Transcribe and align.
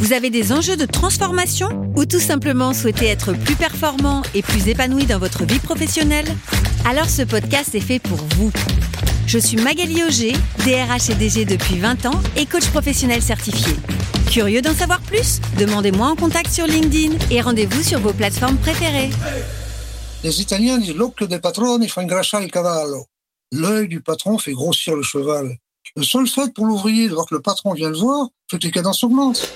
vous 0.00 0.14
avez 0.14 0.30
des 0.30 0.50
enjeux 0.50 0.78
de 0.78 0.86
transformation 0.86 1.68
ou 1.94 2.06
tout 2.06 2.20
simplement 2.20 2.72
souhaitez 2.72 3.04
être 3.06 3.34
plus 3.34 3.54
performant 3.54 4.22
et 4.34 4.40
plus 4.40 4.66
épanoui 4.66 5.04
dans 5.04 5.18
votre 5.18 5.44
vie 5.44 5.58
professionnelle? 5.58 6.24
Alors 6.86 7.10
ce 7.10 7.20
podcast 7.20 7.74
est 7.74 7.80
fait 7.80 7.98
pour 7.98 8.16
vous. 8.36 8.50
Je 9.26 9.38
suis 9.38 9.58
Magali 9.58 10.02
Auger, 10.02 10.32
DRH 10.64 11.10
et 11.10 11.14
DG 11.14 11.44
depuis 11.44 11.78
20 11.78 12.06
ans 12.06 12.18
et 12.34 12.46
coach 12.46 12.66
professionnel 12.70 13.20
certifié. 13.20 13.74
Curieux 14.30 14.62
d'en 14.62 14.72
savoir 14.72 15.02
plus? 15.02 15.38
Demandez-moi 15.58 16.08
en 16.08 16.16
contact 16.16 16.50
sur 16.50 16.66
LinkedIn 16.66 17.16
et 17.30 17.42
rendez-vous 17.42 17.82
sur 17.82 18.00
vos 18.00 18.14
plateformes 18.14 18.56
préférées. 18.56 19.10
Les 20.24 20.40
Italiens 20.40 20.78
disent 20.78 20.96
l'occhio 20.96 21.26
del 21.26 21.42
padrone 21.42 21.86
fa 21.88 22.00
ingrasciare 22.00 22.42
il 22.42 22.50
cavallo. 22.50 23.04
L'œil 23.52 23.86
du 23.86 24.00
patron 24.00 24.38
fait 24.38 24.52
grossir 24.52 24.96
le 24.96 25.02
cheval. 25.02 25.58
Le 25.94 26.04
seul 26.04 26.26
fait 26.26 26.54
pour 26.54 26.64
l'ouvrier 26.64 27.06
de 27.06 27.12
voir 27.12 27.26
que 27.26 27.34
le 27.34 27.42
patron 27.42 27.74
vient 27.74 27.90
le 27.90 27.98
voir, 27.98 28.28
fait 28.50 28.58
que 28.58 28.64
les 28.64 28.70
cadences 28.70 29.04
augmentent. 29.04 29.46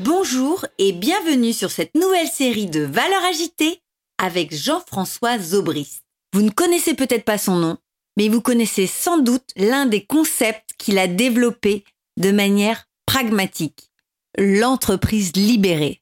Bonjour 0.00 0.64
et 0.78 0.92
bienvenue 0.92 1.52
sur 1.52 1.72
cette 1.72 1.96
nouvelle 1.96 2.28
série 2.28 2.66
de 2.66 2.82
Valeurs 2.82 3.24
agitées 3.24 3.82
avec 4.16 4.54
Jean-François 4.54 5.40
Zobrist. 5.40 6.04
Vous 6.32 6.42
ne 6.42 6.50
connaissez 6.50 6.94
peut-être 6.94 7.24
pas 7.24 7.36
son 7.36 7.56
nom, 7.56 7.78
mais 8.16 8.28
vous 8.28 8.40
connaissez 8.40 8.86
sans 8.86 9.18
doute 9.18 9.50
l'un 9.56 9.86
des 9.86 10.06
concepts 10.06 10.70
qu'il 10.78 10.98
a 10.98 11.08
développé 11.08 11.82
de 12.16 12.30
manière 12.30 12.84
pragmatique, 13.06 13.90
l'entreprise 14.38 15.32
libérée. 15.34 15.98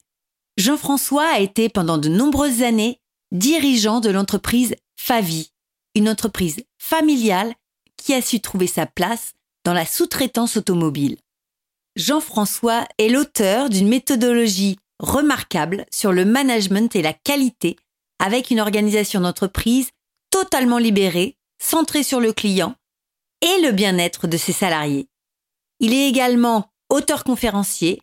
Jean-François 0.59 1.28
a 1.33 1.41
été 1.41 1.71
pendant 1.71 1.97
de 1.97 2.11
nombreuses 2.11 2.62
années 2.62 3.01
dirigeant 3.33 4.01
de 4.01 4.11
l'entreprise 4.11 4.75
Favi, 4.99 5.53
une 5.95 6.11
entreprise 6.11 6.62
familiale 6.77 7.55
qui 7.97 8.12
a 8.12 8.21
su 8.21 8.41
trouver 8.41 8.67
sa 8.67 8.84
place 8.84 9.33
dans 9.65 9.73
la 9.73 9.87
sous-traitance 9.87 10.59
automobile. 10.59 11.17
Jean-François 11.97 12.87
est 12.99 13.09
l'auteur 13.09 13.71
d'une 13.71 13.89
méthodologie 13.89 14.79
remarquable 14.99 15.87
sur 15.91 16.13
le 16.13 16.27
management 16.27 16.95
et 16.95 17.01
la 17.01 17.15
qualité 17.15 17.77
avec 18.19 18.51
une 18.51 18.61
organisation 18.61 19.21
d'entreprise 19.21 19.89
totalement 20.31 20.79
libérée, 20.79 21.37
centrée 21.59 22.03
sur 22.03 22.21
le 22.21 22.35
client 22.35 22.75
et 23.41 23.63
le 23.63 23.73
bien-être 23.73 24.27
de 24.27 24.37
ses 24.37 24.53
salariés. 24.53 25.09
Il 25.81 25.95
est 25.95 26.07
également 26.09 26.71
auteur 26.91 27.25
conférencier, 27.25 28.03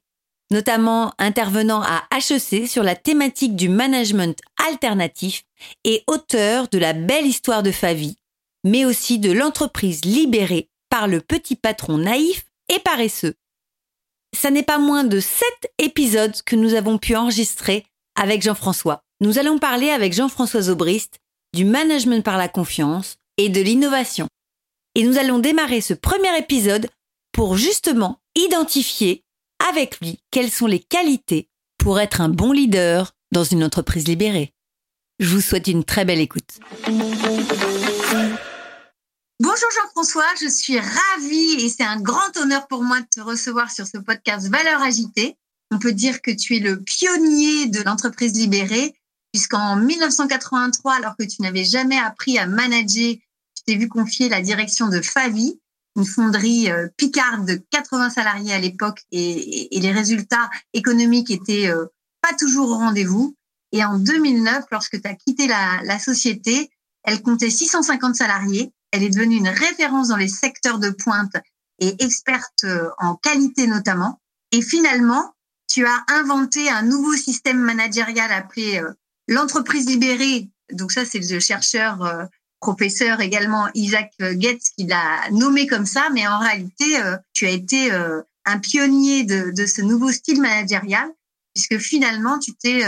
notamment 0.52 1.14
intervenant 1.20 1.84
à 1.84 2.04
HEC 2.16 2.68
sur 2.68 2.82
la 2.82 2.96
thématique 2.96 3.56
du 3.56 3.70
management 3.70 4.40
alternatif 4.68 5.44
et 5.84 6.04
auteur 6.08 6.68
de 6.68 6.80
la 6.80 6.94
belle 6.94 7.28
histoire 7.28 7.62
de 7.62 7.72
Favi, 7.72 8.18
mais 8.64 8.86
aussi 8.86 9.20
de 9.20 9.32
l'entreprise 9.32 10.04
libérée 10.04 10.70
par 10.90 11.08
le 11.08 11.22
petit 11.22 11.56
patron 11.56 12.00
naïf 12.00 12.46
et 12.70 12.80
paresseux 12.80 13.36
ça 14.36 14.52
n'est 14.52 14.64
pas 14.64 14.78
moins 14.78 15.04
de 15.04 15.20
sept 15.20 15.72
épisodes 15.78 16.36
que 16.46 16.56
nous 16.56 16.74
avons 16.74 16.98
pu 16.98 17.16
enregistrer 17.16 17.86
avec 18.16 18.42
Jean-François. 18.42 19.02
Nous 19.22 19.40
allons 19.40 19.60
parler 19.60 19.90
avec 19.90 20.14
Jean-François 20.14 20.64
Zobrist 20.64 21.20
du 21.54 21.66
management 21.66 22.24
par 22.24 22.38
la 22.38 22.50
confiance 22.50 23.18
et 23.38 23.50
de 23.50 23.62
l'innovation. 23.62 24.28
Et 24.96 25.04
nous 25.04 25.18
allons 25.18 25.40
démarrer 25.40 25.82
ce 25.82 25.94
premier 25.94 26.38
épisode 26.38 26.90
pour 27.32 27.58
justement 27.58 28.20
identifier 28.36 29.24
avec 29.70 30.00
lui 30.00 30.20
quelles 30.32 30.52
sont 30.52 30.68
les 30.68 30.80
qualités 30.80 31.48
pour 31.78 32.00
être 32.00 32.22
un 32.22 32.30
bon 32.30 32.52
leader 32.52 33.14
dans 33.32 33.44
une 33.44 33.64
entreprise 33.64 34.08
libérée. 34.08 34.52
Je 35.20 35.30
vous 35.30 35.42
souhaite 35.42 35.68
une 35.68 35.84
très 35.84 36.06
belle 36.06 36.20
écoute. 36.20 36.60
Bonjour 39.40 39.70
Jean-François, 39.82 40.28
je 40.40 40.48
suis 40.48 40.80
ravie 40.80 41.54
et 41.60 41.70
c'est 41.70 41.84
un 41.84 42.00
grand 42.00 42.38
honneur 42.38 42.68
pour 42.68 42.84
moi 42.84 43.02
de 43.02 43.08
te 43.08 43.20
recevoir 43.20 43.72
sur 43.72 43.88
ce 43.88 43.98
podcast 43.98 44.48
Valeurs 44.48 44.84
agitées. 44.84 45.38
On 45.72 45.80
peut 45.80 45.92
dire 45.92 46.22
que 46.22 46.30
tu 46.30 46.56
es 46.56 46.60
le 46.60 46.80
pionnier 46.80 47.66
de 47.66 47.82
l'entreprise 47.82 48.34
libérée, 48.34 48.94
puisqu'en 49.32 49.76
1983, 49.76 50.94
alors 50.94 51.18
que 51.18 51.24
tu 51.24 51.42
n'avais 51.42 51.66
jamais 51.66 51.98
appris 51.98 52.38
à 52.38 52.46
manager, 52.46 53.16
tu 53.16 53.64
t'es 53.66 53.76
vu 53.76 53.90
confier 53.90 54.30
la 54.30 54.40
direction 54.40 54.88
de 54.88 55.02
Favi, 55.02 55.60
une 55.96 56.06
fonderie 56.06 56.70
euh, 56.70 56.88
picarde 56.96 57.48
de 57.48 57.56
80 57.72 58.12
salariés 58.12 58.54
à 58.54 58.60
l'époque, 58.60 59.02
et, 59.12 59.68
les 59.72 59.92
résultats 59.92 60.52
économiques 60.74 61.32
étaient 61.32 61.70
euh, 61.70 61.88
pas 62.22 62.36
toujours 62.38 62.70
au 62.70 62.78
rendez-vous. 62.78 63.36
Et 63.72 63.84
en 63.84 63.98
2009, 63.98 64.66
lorsque 64.72 65.02
tu 65.02 65.08
as 65.08 65.16
quitté 65.16 65.48
la, 65.48 65.82
la 65.86 65.98
société, 65.98 66.70
elle 67.04 67.24
comptait 67.24 67.50
650 67.50 68.16
salariés 68.16 68.72
elle 68.94 69.04
est 69.04 69.10
devenue 69.10 69.38
une 69.38 69.50
référence 69.50 70.10
dans 70.10 70.18
les 70.18 70.28
secteurs 70.28 70.78
de 70.78 70.92
pointe 70.92 71.36
et 71.80 71.96
experte 72.04 72.64
euh, 72.64 72.90
en 73.00 73.16
qualité 73.16 73.66
notamment. 73.66 74.22
Et 74.52 74.62
finalement, 74.62 75.34
tu 75.68 75.86
as 75.86 76.06
inventé 76.10 76.70
un 76.70 76.84
nouveau 76.84 77.16
système 77.16 77.58
managérial 77.58 78.32
appelé 78.32 78.80
euh, 78.80 78.94
l'entreprise 79.28 79.88
libérée. 79.88 80.48
Donc 80.72 80.92
ça, 80.92 81.06
c'est 81.06 81.20
le 81.20 81.40
chercheur 81.40 82.04
euh, 82.04 82.26
professeur 82.60 83.20
également 83.20 83.68
Isaac 83.74 84.14
Getz 84.20 84.70
qui 84.78 84.86
l'a 84.86 85.28
nommé 85.32 85.66
comme 85.66 85.88
ça. 85.88 86.10
Mais 86.14 86.28
en 86.28 86.38
réalité, 86.38 86.86
tu 87.34 87.46
as 87.46 87.50
été 87.50 87.92
un 87.92 88.58
pionnier 88.60 89.26
de, 89.26 89.52
de, 89.52 89.66
ce 89.66 89.82
nouveau 89.82 90.14
style 90.14 90.40
managérial 90.40 91.10
puisque 91.54 91.78
finalement, 91.78 92.40
tu 92.40 92.54
t'es 92.54 92.86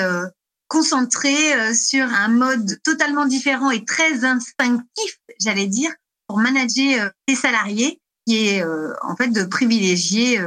concentré 0.67 1.53
euh, 1.53 1.73
sur 1.73 2.05
un 2.05 2.27
mode 2.27 2.81
totalement 2.83 3.25
différent 3.25 3.71
et 3.71 3.85
très 3.85 4.23
instinctif, 4.25 5.17
j'allais 5.39 5.67
dire, 5.67 5.91
pour 6.27 6.39
manager 6.39 7.05
euh, 7.05 7.09
tes 7.27 7.35
salariés, 7.35 8.01
qui 8.25 8.47
est 8.47 8.63
euh, 8.63 8.93
en 9.01 9.15
fait 9.15 9.29
de 9.29 9.43
privilégier 9.43 10.41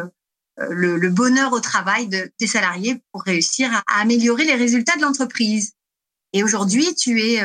le, 0.56 1.08
bonheur 1.10 1.52
au 1.52 1.60
travail 1.60 2.08
de 2.08 2.30
tes 2.36 2.48
salariés 2.48 3.00
pour 3.12 3.22
réussir 3.22 3.70
à, 3.72 4.00
améliorer 4.00 4.44
les 4.44 4.56
résultats 4.56 4.96
de 4.96 5.02
l'entreprise. 5.02 5.72
Et 6.32 6.42
aujourd'hui, 6.42 6.94
tu 6.96 7.22
es 7.22 7.40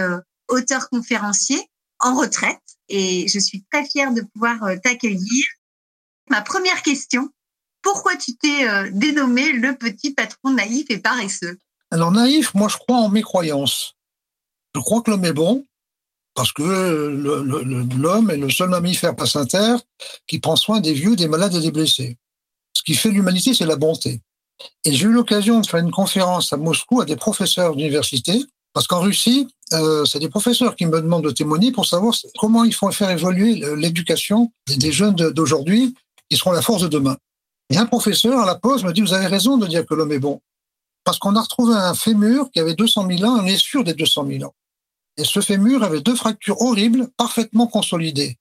auteur 0.48 0.90
conférencier 0.90 1.62
en 2.00 2.16
retraite 2.16 2.60
et 2.90 3.28
je 3.28 3.38
suis 3.38 3.64
très 3.72 3.86
fière 3.86 4.12
de 4.12 4.22
pouvoir 4.34 4.60
t'accueillir. 4.84 5.46
Ma 6.32 6.42
première 6.42 6.82
question, 6.82 7.30
pourquoi 7.84 8.16
tu 8.16 8.36
t'es 8.36 8.90
dénommé 8.90 9.52
le 9.52 9.76
petit 9.76 10.16
patron 10.16 10.50
naïf 10.50 10.88
et 10.90 10.98
paresseux? 10.98 11.60
Alors 11.94 12.12
naïf, 12.12 12.56
moi 12.56 12.68
je 12.70 12.78
crois 12.78 12.98
en 12.98 13.10
mes 13.10 13.22
croyances. 13.22 13.94
Je 14.76 14.82
crois 14.82 15.04
que 15.04 15.12
l'homme 15.12 15.26
est 15.26 15.34
bon 15.34 15.64
parce 16.34 16.52
que 16.52 16.64
l'homme 16.64 18.32
est 18.32 18.38
le 18.38 18.50
seul 18.50 18.70
mammifère 18.70 19.14
terre 19.48 19.80
qui 20.26 20.40
prend 20.40 20.56
soin 20.56 20.80
des 20.80 20.94
vieux, 20.94 21.16
des 21.16 21.28
malades 21.28 21.54
et 21.54 21.60
des 21.60 21.72
blessés. 21.72 22.18
Ce 22.74 22.82
qui 22.82 22.96
fait 22.96 23.12
l'humanité, 23.12 23.54
c'est 23.54 23.68
la 23.68 23.76
bonté. 23.76 24.22
Et 24.86 24.92
j'ai 24.92 25.06
eu 25.06 25.12
l'occasion 25.12 25.60
de 25.60 25.68
faire 25.68 25.82
une 25.82 25.92
conférence 25.92 26.52
à 26.52 26.58
Moscou 26.58 27.00
à 27.00 27.06
des 27.06 27.16
professeurs 27.16 27.76
d'université, 27.76 28.44
parce 28.74 28.88
qu'en 28.88 29.02
Russie, 29.02 29.48
euh, 29.74 30.04
c'est 30.06 30.18
des 30.18 30.30
professeurs 30.30 30.76
qui 30.76 30.88
me 30.88 31.00
demandent 31.00 31.26
de 31.26 31.30
témoigner 31.30 31.72
pour 31.72 31.86
savoir 31.86 32.16
comment 32.40 32.64
il 32.64 32.74
faut 32.74 32.90
faire 32.92 33.12
évoluer 33.12 33.62
l'éducation 33.76 34.52
des 34.68 34.92
jeunes 34.92 35.14
d'aujourd'hui 35.14 35.94
qui 36.28 36.38
seront 36.38 36.54
la 36.54 36.64
force 36.64 36.82
de 36.82 36.88
demain. 36.88 37.18
Et 37.70 37.78
un 37.78 37.86
professeur, 37.86 38.40
à 38.40 38.48
la 38.48 38.56
pause, 38.56 38.84
me 38.84 38.94
dit, 38.94 39.02
vous 39.02 39.14
avez 39.14 39.28
raison 39.28 39.58
de 39.58 39.68
dire 39.68 39.86
que 39.86 39.94
l'homme 39.94 40.12
est 40.12 40.20
bon 40.20 40.42
parce 41.04 41.20
qu'on 41.20 41.36
a 41.36 41.42
retrouvé 41.42 41.76
un 41.76 41.94
fémur 41.94 42.50
qui 42.52 42.60
avait 42.60 42.76
200 42.76 43.08
000 43.08 43.24
ans, 43.24 43.40
on 43.42 43.46
est 43.46 43.58
sûr 43.58 43.84
des 43.84 43.94
200 43.94 44.28
000 44.28 44.44
ans. 44.44 44.54
Et 45.18 45.24
ce 45.24 45.42
fémur 45.42 45.84
avait 45.84 46.02
deux 46.02 46.16
fractures 46.16 46.60
horribles, 46.62 47.10
parfaitement 47.18 47.68
consolidées, 47.68 48.38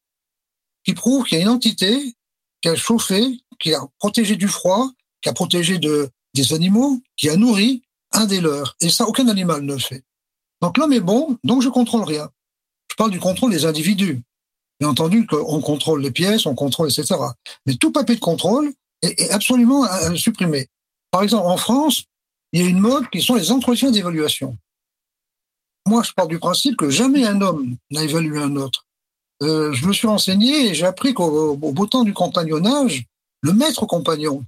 qui 0.85 0.95
prouvent 0.95 1.25
qu'il 1.25 1.39
y 1.39 1.41
a 1.41 1.43
une 1.43 1.51
entité 1.51 2.17
qui 2.63 2.69
a 2.69 2.77
chauffé, 2.77 3.41
qui 3.59 3.75
a 3.75 3.81
protégé 3.99 4.37
du 4.37 4.49
froid, 4.49 4.91
qui 5.21 5.29
a 5.29 5.33
protégé 5.33 5.79
de, 5.79 6.11
des 6.35 6.53
animaux, 6.55 7.01
qui 7.17 7.29
a 7.29 7.37
nourri 7.37 7.83
un 8.13 8.27
des 8.27 8.41
leurs. 8.41 8.77
Et 8.81 8.89
ça, 8.89 9.07
aucun 9.07 9.29
animal 9.29 9.63
ne 9.63 9.75
le 9.75 9.79
fait. 9.79 10.05
Donc 10.61 10.79
l'homme 10.79 10.93
est 10.93 11.01
bon, 11.01 11.39
donc 11.45 11.63
je 11.63 11.69
contrôle 11.69 12.05
rien. 12.05 12.31
Je 12.91 12.97
parle 12.97 13.11
du 13.11 13.21
contrôle 13.21 13.51
des 13.51 13.65
individus. 13.65 14.23
Bien 14.81 14.91
entendu 14.91 15.27
qu'on 15.27 15.61
contrôle 15.61 16.03
les 16.03 16.11
pièces, 16.11 16.47
on 16.47 16.55
contrôle, 16.55 16.89
etc. 16.89 17.15
Mais 17.67 17.75
tout 17.75 17.93
papier 17.93 18.15
de 18.15 18.21
contrôle 18.21 18.73
est, 19.03 19.21
est 19.21 19.31
absolument 19.31 19.85
euh, 19.85 20.15
supprimé. 20.15 20.69
Par 21.11 21.23
exemple, 21.23 21.47
en 21.47 21.57
France, 21.57 22.05
il 22.53 22.61
y 22.61 22.65
a 22.65 22.69
une 22.69 22.81
mode 22.81 23.09
qui 23.11 23.23
sont 23.23 23.35
les 23.35 23.51
entretiens 23.51 23.91
d'évaluation. 23.91 24.57
Moi, 25.87 26.03
je 26.03 26.13
pars 26.13 26.29
du 26.29 26.39
principe 26.39 26.77
que 26.77 26.91
jamais 26.91 27.25
un 27.25 27.41
homme 27.41 27.77
n'a 27.91 28.03
évalué 28.03 28.39
un 28.39 28.57
autre. 28.57 28.87
Euh, 29.43 29.73
je 29.73 29.87
me 29.87 29.93
suis 29.93 30.07
renseigné 30.07 30.69
et 30.69 30.75
j'ai 30.75 30.87
appris 30.87 31.15
qu'au 31.15 31.57
beau 31.57 31.87
temps 31.87 32.05
du 32.05 32.13
compagnonnage, 32.13 33.05
le 33.41 33.53
maître 33.53 33.87
compagnon 33.87 34.45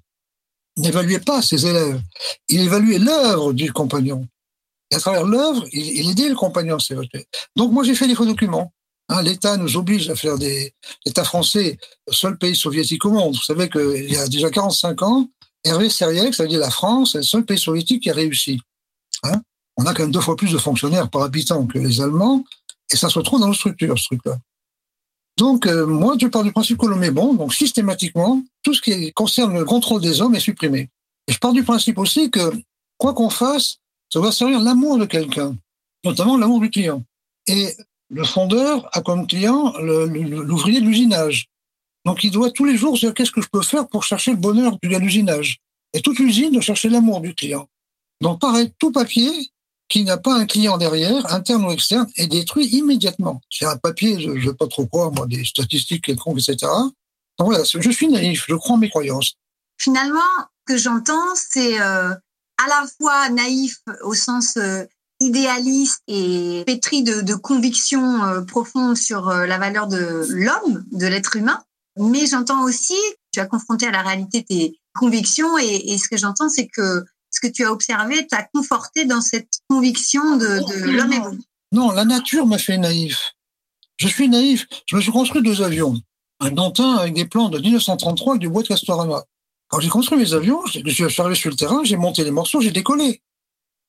n'évaluait 0.76 1.20
pas 1.20 1.42
ses 1.42 1.66
élèves. 1.66 2.00
Il 2.48 2.60
évaluait 2.60 2.98
l'œuvre 2.98 3.52
du 3.52 3.72
compagnon. 3.72 4.26
Et 4.90 4.96
à 4.96 5.00
travers 5.00 5.24
l'œuvre, 5.24 5.64
il, 5.72 6.10
aidait 6.10 6.28
le 6.28 6.36
compagnon 6.36 6.76
à 6.76 6.80
s'évacuer. 6.80 7.26
Donc 7.56 7.72
moi, 7.72 7.82
j'ai 7.82 7.94
fait 7.94 8.06
des 8.06 8.14
faux 8.14 8.26
documents. 8.26 8.72
Hein, 9.08 9.22
L'État 9.22 9.56
nous 9.56 9.76
oblige 9.76 10.08
à 10.10 10.16
faire 10.16 10.38
des... 10.38 10.72
L'État 11.04 11.24
français, 11.24 11.78
seul 12.10 12.38
pays 12.38 12.54
soviétique 12.54 13.04
au 13.04 13.10
monde. 13.10 13.34
Vous 13.34 13.42
savez 13.42 13.68
qu'il 13.68 14.10
y 14.10 14.16
a 14.16 14.28
déjà 14.28 14.50
45 14.50 15.02
ans, 15.02 15.28
Hervé 15.64 15.88
Seriek, 15.88 16.34
ça 16.34 16.42
veut 16.42 16.48
dire 16.48 16.60
la 16.60 16.70
France, 16.70 17.14
est 17.14 17.18
le 17.18 17.24
seul 17.24 17.44
pays 17.44 17.58
soviétique 17.58 18.02
qui 18.02 18.10
a 18.10 18.14
réussi. 18.14 18.60
Hein 19.22 19.42
On 19.76 19.86
a 19.86 19.94
quand 19.94 20.02
même 20.02 20.12
deux 20.12 20.20
fois 20.20 20.36
plus 20.36 20.52
de 20.52 20.58
fonctionnaires 20.58 21.08
par 21.08 21.22
habitant 21.22 21.66
que 21.66 21.78
les 21.78 22.00
Allemands, 22.00 22.44
et 22.92 22.96
ça 22.96 23.08
se 23.08 23.18
retrouve 23.18 23.40
dans 23.40 23.48
nos 23.48 23.54
structures, 23.54 23.98
ce 23.98 24.04
truc-là. 24.04 24.36
Donc, 25.36 25.66
euh, 25.66 25.86
moi, 25.86 26.16
je 26.20 26.26
pars 26.28 26.44
du 26.44 26.52
principe 26.52 26.78
que 26.78 26.86
l'homme 26.86 27.02
est 27.02 27.10
bon, 27.10 27.34
donc 27.34 27.54
systématiquement, 27.54 28.42
tout 28.62 28.74
ce 28.74 28.82
qui 28.82 29.12
concerne 29.12 29.58
le 29.58 29.64
contrôle 29.64 30.00
des 30.00 30.20
hommes 30.20 30.34
est 30.34 30.40
supprimé. 30.40 30.90
Et 31.26 31.32
je 31.32 31.38
pars 31.38 31.52
du 31.52 31.64
principe 31.64 31.98
aussi 31.98 32.30
que, 32.30 32.52
quoi 32.98 33.14
qu'on 33.14 33.30
fasse, 33.30 33.78
ça 34.12 34.20
doit 34.20 34.32
servir 34.32 34.60
l'amour 34.60 34.98
de 34.98 35.06
quelqu'un, 35.06 35.56
notamment 36.04 36.36
l'amour 36.36 36.60
du 36.60 36.70
client. 36.70 37.02
Et 37.48 37.74
le 38.10 38.24
fondeur 38.24 38.88
a 38.92 39.00
comme 39.00 39.26
client 39.26 39.72
l'ouvrier 39.78 40.80
de 40.80 40.86
l'usinage. 40.86 41.48
Donc, 42.04 42.24
il 42.24 42.30
doit 42.30 42.50
tous 42.50 42.64
les 42.64 42.76
jours 42.76 42.96
se 42.96 43.06
dire 43.06 43.14
qu'est-ce 43.14 43.30
que 43.30 43.40
je 43.40 43.48
peux 43.48 43.62
faire 43.62 43.88
pour 43.88 44.04
chercher 44.04 44.32
le 44.32 44.36
bonheur 44.36 44.78
du 44.82 44.88
gars 44.88 44.98
d'usinage. 44.98 45.60
Et 45.92 46.00
toute 46.00 46.18
l'usine 46.18 46.52
doit 46.52 46.60
chercher 46.60 46.88
l'amour 46.88 47.20
du 47.20 47.34
client. 47.34 47.68
Donc, 48.20 48.40
pareil, 48.40 48.72
tout 48.78 48.92
papier 48.92 49.30
qui 49.88 50.04
n'a 50.04 50.16
pas 50.16 50.34
un 50.34 50.46
client 50.46 50.78
derrière, 50.78 51.32
interne 51.32 51.64
ou 51.64 51.70
externe, 51.70 52.08
est 52.16 52.26
détruit 52.26 52.66
immédiatement. 52.66 53.40
C'est 53.50 53.66
un 53.66 53.76
papier, 53.76 54.20
je 54.20 54.30
ne 54.30 54.40
sais 54.40 54.54
pas 54.54 54.66
trop 54.66 54.86
quoi, 54.86 55.10
moi, 55.10 55.26
des 55.26 55.44
statistiques 55.44 56.04
quelconques, 56.04 56.38
etc. 56.38 56.70
Donc 57.38 57.48
voilà, 57.48 57.64
je 57.64 57.90
suis 57.90 58.08
naïf, 58.08 58.44
je 58.48 58.54
crois 58.54 58.76
en 58.76 58.78
mes 58.78 58.88
croyances. 58.88 59.34
Finalement, 59.78 60.20
ce 60.66 60.74
que 60.74 60.78
j'entends, 60.78 61.34
c'est 61.34 61.80
euh, 61.80 62.10
à 62.10 62.68
la 62.68 62.86
fois 62.98 63.28
naïf 63.30 63.78
au 64.02 64.14
sens 64.14 64.56
euh, 64.56 64.84
idéaliste 65.20 66.02
et 66.08 66.62
pétri 66.66 67.02
de, 67.02 67.20
de 67.20 67.34
convictions 67.34 68.24
euh, 68.24 68.40
profondes 68.42 68.96
sur 68.96 69.28
euh, 69.28 69.46
la 69.46 69.58
valeur 69.58 69.86
de 69.86 70.26
l'homme, 70.28 70.84
de 70.92 71.06
l'être 71.06 71.36
humain, 71.36 71.62
mais 71.98 72.26
j'entends 72.26 72.64
aussi, 72.64 72.96
tu 73.32 73.40
as 73.40 73.46
confronté 73.46 73.86
à 73.86 73.90
la 73.90 74.02
réalité 74.02 74.44
tes 74.44 74.80
convictions 74.94 75.58
et, 75.58 75.92
et 75.92 75.98
ce 75.98 76.08
que 76.08 76.16
j'entends, 76.16 76.48
c'est 76.48 76.66
que 76.66 77.04
ce 77.30 77.40
que 77.40 77.52
tu 77.52 77.64
as 77.64 77.72
observé 77.72 78.26
t'a 78.26 78.44
conforté 78.54 79.04
dans 79.04 79.20
cette 79.20 79.60
conviction 79.68 80.36
de, 80.36 80.46
de 80.46 80.90
l'homme 80.90 81.12
est 81.12 81.20
bon. 81.20 81.38
Non, 81.72 81.90
la 81.90 82.04
nature 82.04 82.46
m'a 82.46 82.58
fait 82.58 82.78
naïf. 82.78 83.34
Je 83.96 84.08
suis 84.08 84.28
naïf. 84.28 84.66
Je 84.86 84.96
me 84.96 85.00
suis 85.00 85.10
construit 85.10 85.42
deux 85.42 85.62
avions. 85.62 85.94
Un 86.40 86.50
Dantin 86.50 86.96
avec 86.96 87.14
des 87.14 87.24
plans 87.24 87.48
de 87.48 87.58
1933 87.58 88.34
avec 88.34 88.40
du 88.40 88.48
bois 88.48 88.62
de 88.62 88.68
Castorama. 88.68 89.24
Quand 89.68 89.80
j'ai 89.80 89.88
construit 89.88 90.18
mes 90.18 90.34
avions, 90.34 90.60
je 90.66 91.08
suis 91.08 91.20
arrivé 91.20 91.34
sur 91.34 91.50
le 91.50 91.56
terrain, 91.56 91.82
j'ai 91.84 91.96
monté 91.96 92.22
les 92.22 92.30
morceaux, 92.30 92.60
j'ai 92.60 92.70
décollé. 92.70 93.22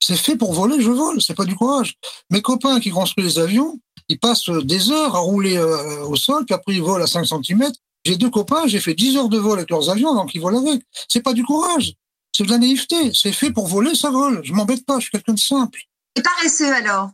C'est 0.02 0.16
fait 0.16 0.36
pour 0.36 0.52
voler, 0.52 0.80
je 0.80 0.90
vole, 0.90 1.22
c'est 1.22 1.34
pas 1.34 1.44
du 1.44 1.54
courage. 1.54 1.94
Mes 2.30 2.42
copains 2.42 2.80
qui 2.80 2.90
construisent 2.90 3.36
les 3.36 3.42
avions, 3.42 3.78
ils 4.08 4.18
passent 4.18 4.48
des 4.48 4.90
heures 4.90 5.14
à 5.14 5.20
rouler 5.20 5.56
euh, 5.56 6.04
au 6.06 6.16
sol, 6.16 6.44
puis 6.44 6.54
après 6.54 6.74
ils 6.74 6.82
volent 6.82 7.04
à 7.04 7.06
5 7.06 7.24
cm. 7.24 7.72
J'ai 8.06 8.16
deux 8.16 8.30
copains, 8.30 8.68
j'ai 8.68 8.78
fait 8.78 8.94
10 8.94 9.16
heures 9.16 9.28
de 9.28 9.36
vol 9.36 9.58
avec 9.58 9.68
leurs 9.68 9.90
avions, 9.90 10.14
donc 10.14 10.32
ils 10.32 10.40
volent 10.40 10.64
avec. 10.64 10.80
C'est 11.08 11.22
pas 11.22 11.32
du 11.32 11.42
courage, 11.42 11.94
c'est 12.30 12.44
de 12.44 12.50
la 12.50 12.58
naïveté. 12.58 13.12
C'est 13.12 13.32
fait 13.32 13.50
pour 13.50 13.66
voler, 13.66 13.96
ça 13.96 14.10
vole. 14.10 14.42
Je 14.44 14.52
m'embête 14.52 14.86
pas, 14.86 15.00
je 15.00 15.06
suis 15.06 15.10
quelqu'un 15.10 15.32
de 15.32 15.40
simple. 15.40 15.80
Et 16.14 16.22
paresseux 16.22 16.72
alors? 16.72 17.10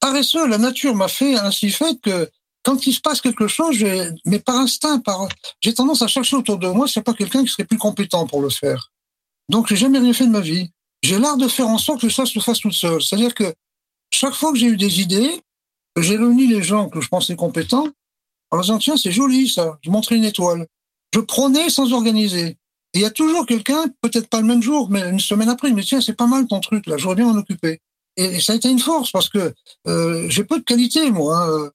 Paresseux, 0.00 0.48
la 0.48 0.58
nature 0.58 0.96
m'a 0.96 1.06
fait 1.06 1.36
ainsi 1.36 1.70
fait 1.70 2.00
que 2.02 2.28
quand 2.64 2.88
il 2.88 2.92
se 2.92 3.00
passe 3.00 3.20
quelque 3.20 3.46
chose, 3.46 3.76
mais 4.24 4.40
par 4.40 4.56
instinct, 4.56 4.98
par, 4.98 5.28
j'ai 5.60 5.72
tendance 5.72 6.02
à 6.02 6.08
chercher 6.08 6.34
autour 6.34 6.58
de 6.58 6.66
moi, 6.66 6.88
c'est 6.88 7.02
pas 7.02 7.14
quelqu'un 7.14 7.44
qui 7.44 7.48
serait 7.48 7.64
plus 7.64 7.78
compétent 7.78 8.26
pour 8.26 8.42
le 8.42 8.50
faire. 8.50 8.90
Donc, 9.48 9.68
j'ai 9.68 9.76
jamais 9.76 10.00
rien 10.00 10.12
fait 10.12 10.26
de 10.26 10.32
ma 10.32 10.40
vie. 10.40 10.72
J'ai 11.04 11.20
l'art 11.20 11.36
de 11.36 11.46
faire 11.46 11.68
en 11.68 11.78
sorte 11.78 12.00
que 12.00 12.08
ça 12.08 12.26
se 12.26 12.40
fasse 12.40 12.58
tout 12.58 12.72
seul. 12.72 13.00
C'est-à-dire 13.00 13.32
que 13.32 13.54
chaque 14.10 14.34
fois 14.34 14.50
que 14.50 14.58
j'ai 14.58 14.66
eu 14.66 14.76
des 14.76 15.00
idées, 15.00 15.40
j'ai 15.96 16.16
réuni 16.16 16.48
les 16.48 16.64
gens 16.64 16.88
que 16.88 17.00
je 17.00 17.06
pensais 17.06 17.36
compétents, 17.36 17.86
en 18.56 18.62
disant, 18.62 18.78
tiens, 18.78 18.96
c'est 18.96 19.12
joli, 19.12 19.48
ça. 19.48 19.78
Je 19.82 19.90
montrais 19.90 20.16
une 20.16 20.24
étoile. 20.24 20.66
Je 21.14 21.20
prenais 21.20 21.70
sans 21.70 21.92
organiser. 21.92 22.56
Et 22.94 23.00
il 23.00 23.00
y 23.00 23.04
a 23.06 23.10
toujours 23.10 23.46
quelqu'un, 23.46 23.84
peut-être 24.00 24.28
pas 24.28 24.40
le 24.40 24.46
même 24.46 24.62
jour, 24.62 24.90
mais 24.90 25.00
une 25.08 25.20
semaine 25.20 25.48
après, 25.48 25.70
dit, 25.70 25.84
tiens, 25.84 26.00
c'est 26.00 26.16
pas 26.16 26.26
mal 26.26 26.46
ton 26.46 26.60
truc, 26.60 26.86
là. 26.86 26.96
J'aurais 26.96 27.16
bien 27.16 27.26
m'en 27.26 27.38
occuper. 27.38 27.80
Et, 28.16 28.40
ça 28.40 28.52
a 28.52 28.56
été 28.56 28.70
une 28.70 28.78
force 28.78 29.10
parce 29.10 29.28
que 29.28 29.52
euh, 29.86 30.26
j'ai 30.28 30.44
peu 30.44 30.58
de 30.58 30.64
qualité, 30.64 31.10
moi. 31.10 31.38
Hein 31.38 31.70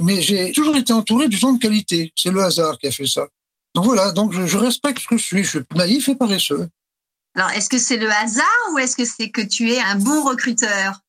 mais 0.00 0.20
j'ai 0.20 0.52
toujours 0.52 0.76
été 0.76 0.92
entouré 0.92 1.28
du 1.28 1.36
gens 1.36 1.52
de 1.52 1.58
qualité. 1.58 2.12
C'est 2.16 2.30
le 2.30 2.42
hasard 2.42 2.78
qui 2.78 2.86
a 2.86 2.90
fait 2.90 3.06
ça. 3.06 3.26
Donc 3.74 3.84
voilà, 3.84 4.12
donc 4.12 4.32
je, 4.32 4.46
je, 4.46 4.56
respecte 4.56 5.00
ce 5.00 5.08
que 5.08 5.16
je 5.16 5.24
suis. 5.24 5.44
Je 5.44 5.50
suis 5.50 5.60
naïf 5.74 6.08
et 6.08 6.14
paresseux. 6.14 6.68
Alors, 7.34 7.50
est-ce 7.50 7.68
que 7.68 7.78
c'est 7.78 7.96
le 7.96 8.10
hasard 8.10 8.46
ou 8.72 8.78
est-ce 8.78 8.96
que 8.96 9.04
c'est 9.04 9.30
que 9.30 9.40
tu 9.40 9.72
es 9.72 9.80
un 9.80 9.96
bon 9.96 10.24
recruteur? 10.24 11.00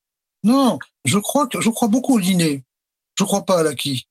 Non, 0.44 0.80
je 1.04 1.20
crois 1.20 1.48
que 1.48 1.62
je 1.62 1.70
crois 1.70 1.88
beaucoup 1.88 2.16
au 2.16 2.18
l'inné. 2.18 2.64
Je 3.18 3.24
crois 3.24 3.46
pas 3.46 3.60
à 3.60 3.64
l'acquis. 3.64 4.08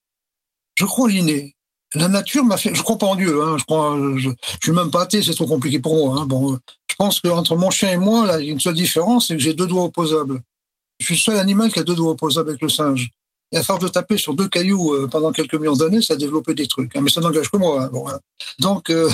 Je 0.75 0.85
crois 0.85 1.09
l'inné. 1.09 1.55
La 1.95 2.09
nature 2.09 2.45
m'a 2.45 2.57
fait. 2.57 2.75
Je 2.75 2.83
crois 2.83 2.99
pas 2.99 3.07
en 3.07 3.15
Dieu. 3.15 3.43
Hein, 3.43 3.57
je 3.59 3.65
crois. 3.65 3.97
Je, 4.17 4.29
je 4.29 4.59
suis 4.63 4.73
même 4.73 4.91
pas 4.91 5.03
athée. 5.03 5.23
C'est 5.23 5.35
trop 5.35 5.47
compliqué 5.47 5.79
pour 5.79 5.95
moi. 5.95 6.21
Hein, 6.21 6.27
bon, 6.27 6.59
je 6.95 6.97
pense 6.97 7.21
qu'entre 7.21 7.57
mon 7.57 7.71
chien 7.71 7.91
et 7.91 7.97
moi, 7.97 8.25
là, 8.25 8.41
il 8.41 8.47
y 8.47 8.49
a 8.51 8.53
une 8.53 8.61
seule 8.61 8.75
différence, 8.75 9.27
c'est 9.27 9.35
que 9.35 9.43
j'ai 9.43 9.53
deux 9.53 9.67
doigts 9.67 9.85
opposables. 9.85 10.41
Je 11.01 11.07
suis 11.07 11.15
le 11.15 11.21
seul 11.21 11.39
animal 11.39 11.73
qui 11.73 11.81
a 11.81 11.83
deux 11.83 11.97
doigts 11.97 12.13
opposables 12.13 12.51
avec 12.51 12.63
le 12.63 12.69
singe. 12.69 13.11
Et 13.51 13.57
à 13.57 13.65
force 13.65 13.81
de 13.81 13.89
taper 13.89 14.17
sur 14.17 14.35
deux 14.35 14.49
cailloux 14.49 14.95
euh, 14.95 15.09
pendant 15.09 15.33
quelques 15.33 15.55
millions 15.55 15.75
d'années, 15.75 16.03
ça 16.03 16.15
a 16.15 16.17
développé 16.17 16.55
des 16.55 16.69
trucs. 16.69 16.95
Hein, 16.95 17.01
mais 17.03 17.11
ça 17.11 17.21
n'engage 17.21 17.51
que 17.51 17.57
moi. 17.57 17.83
Hein, 17.83 17.91
bon, 17.93 18.09
hein. 18.09 18.21
Donc, 18.61 18.91
euh, 18.91 19.11